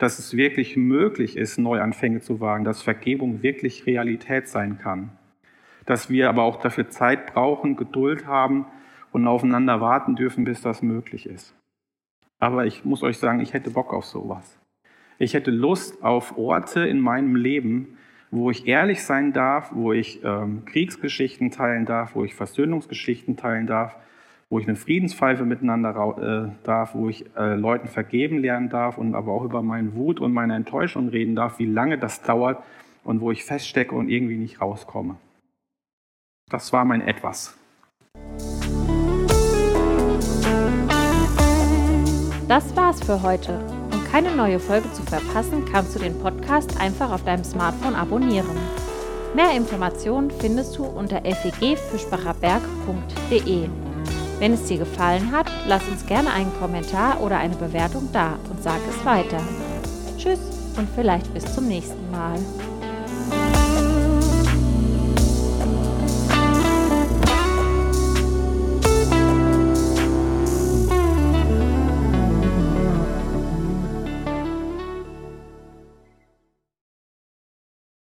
dass 0.00 0.18
es 0.18 0.34
wirklich 0.34 0.78
möglich 0.78 1.36
ist, 1.36 1.58
Neuanfänge 1.58 2.20
zu 2.20 2.40
wagen, 2.40 2.64
dass 2.64 2.80
Vergebung 2.80 3.42
wirklich 3.42 3.84
Realität 3.84 4.48
sein 4.48 4.78
kann. 4.78 5.10
Dass 5.84 6.08
wir 6.08 6.30
aber 6.30 6.42
auch 6.42 6.56
dafür 6.56 6.88
Zeit 6.88 7.26
brauchen, 7.26 7.76
Geduld 7.76 8.26
haben 8.26 8.64
und 9.12 9.26
aufeinander 9.26 9.82
warten 9.82 10.16
dürfen, 10.16 10.44
bis 10.44 10.62
das 10.62 10.80
möglich 10.80 11.26
ist. 11.26 11.54
Aber 12.38 12.64
ich 12.64 12.86
muss 12.86 13.02
euch 13.02 13.18
sagen, 13.18 13.40
ich 13.40 13.52
hätte 13.52 13.70
Bock 13.70 13.92
auf 13.92 14.06
sowas. 14.06 14.58
Ich 15.18 15.34
hätte 15.34 15.50
Lust 15.50 16.02
auf 16.02 16.38
Orte 16.38 16.86
in 16.86 16.98
meinem 16.98 17.36
Leben, 17.36 17.98
wo 18.30 18.50
ich 18.50 18.66
ehrlich 18.66 19.02
sein 19.02 19.32
darf, 19.32 19.70
wo 19.74 19.92
ich 19.92 20.22
ähm, 20.24 20.64
Kriegsgeschichten 20.64 21.50
teilen 21.50 21.84
darf, 21.84 22.14
wo 22.14 22.24
ich 22.24 22.34
Versöhnungsgeschichten 22.34 23.36
teilen 23.36 23.66
darf, 23.66 23.96
wo 24.48 24.58
ich 24.58 24.66
eine 24.66 24.76
Friedenspfeife 24.76 25.44
miteinander 25.44 26.50
äh, 26.50 26.64
darf, 26.64 26.94
wo 26.94 27.08
ich 27.08 27.24
äh, 27.36 27.54
Leuten 27.54 27.88
vergeben 27.88 28.38
lernen 28.38 28.68
darf 28.68 28.98
und 28.98 29.14
aber 29.14 29.32
auch 29.32 29.44
über 29.44 29.62
meine 29.62 29.94
Wut 29.94 30.20
und 30.20 30.32
meine 30.32 30.54
Enttäuschung 30.54 31.08
reden 31.08 31.34
darf, 31.34 31.58
wie 31.58 31.66
lange 31.66 31.98
das 31.98 32.22
dauert 32.22 32.62
und 33.04 33.20
wo 33.20 33.30
ich 33.30 33.44
feststecke 33.44 33.94
und 33.94 34.08
irgendwie 34.08 34.36
nicht 34.36 34.60
rauskomme. 34.60 35.16
Das 36.48 36.72
war 36.72 36.84
mein 36.84 37.00
Etwas. 37.00 37.56
Das 42.48 42.74
war's 42.74 43.00
für 43.04 43.22
heute. 43.22 43.79
Keine 44.10 44.34
neue 44.34 44.58
Folge 44.58 44.90
zu 44.92 45.02
verpassen, 45.02 45.66
kannst 45.70 45.94
du 45.94 46.00
den 46.00 46.18
Podcast 46.18 46.80
einfach 46.80 47.12
auf 47.12 47.22
deinem 47.22 47.44
Smartphone 47.44 47.94
abonnieren. 47.94 48.58
Mehr 49.34 49.52
Informationen 49.52 50.32
findest 50.32 50.76
du 50.76 50.84
unter 50.84 51.22
fegfischbacherberg.de. 51.22 53.68
Wenn 54.40 54.54
es 54.54 54.64
dir 54.64 54.78
gefallen 54.78 55.30
hat, 55.30 55.46
lass 55.68 55.86
uns 55.88 56.04
gerne 56.06 56.32
einen 56.32 56.52
Kommentar 56.58 57.20
oder 57.20 57.38
eine 57.38 57.54
Bewertung 57.54 58.08
da 58.12 58.36
und 58.50 58.60
sag 58.62 58.80
es 58.88 59.04
weiter. 59.04 59.40
Tschüss 60.18 60.40
und 60.76 60.88
vielleicht 60.96 61.32
bis 61.32 61.44
zum 61.54 61.68
nächsten 61.68 62.10
Mal. 62.10 62.40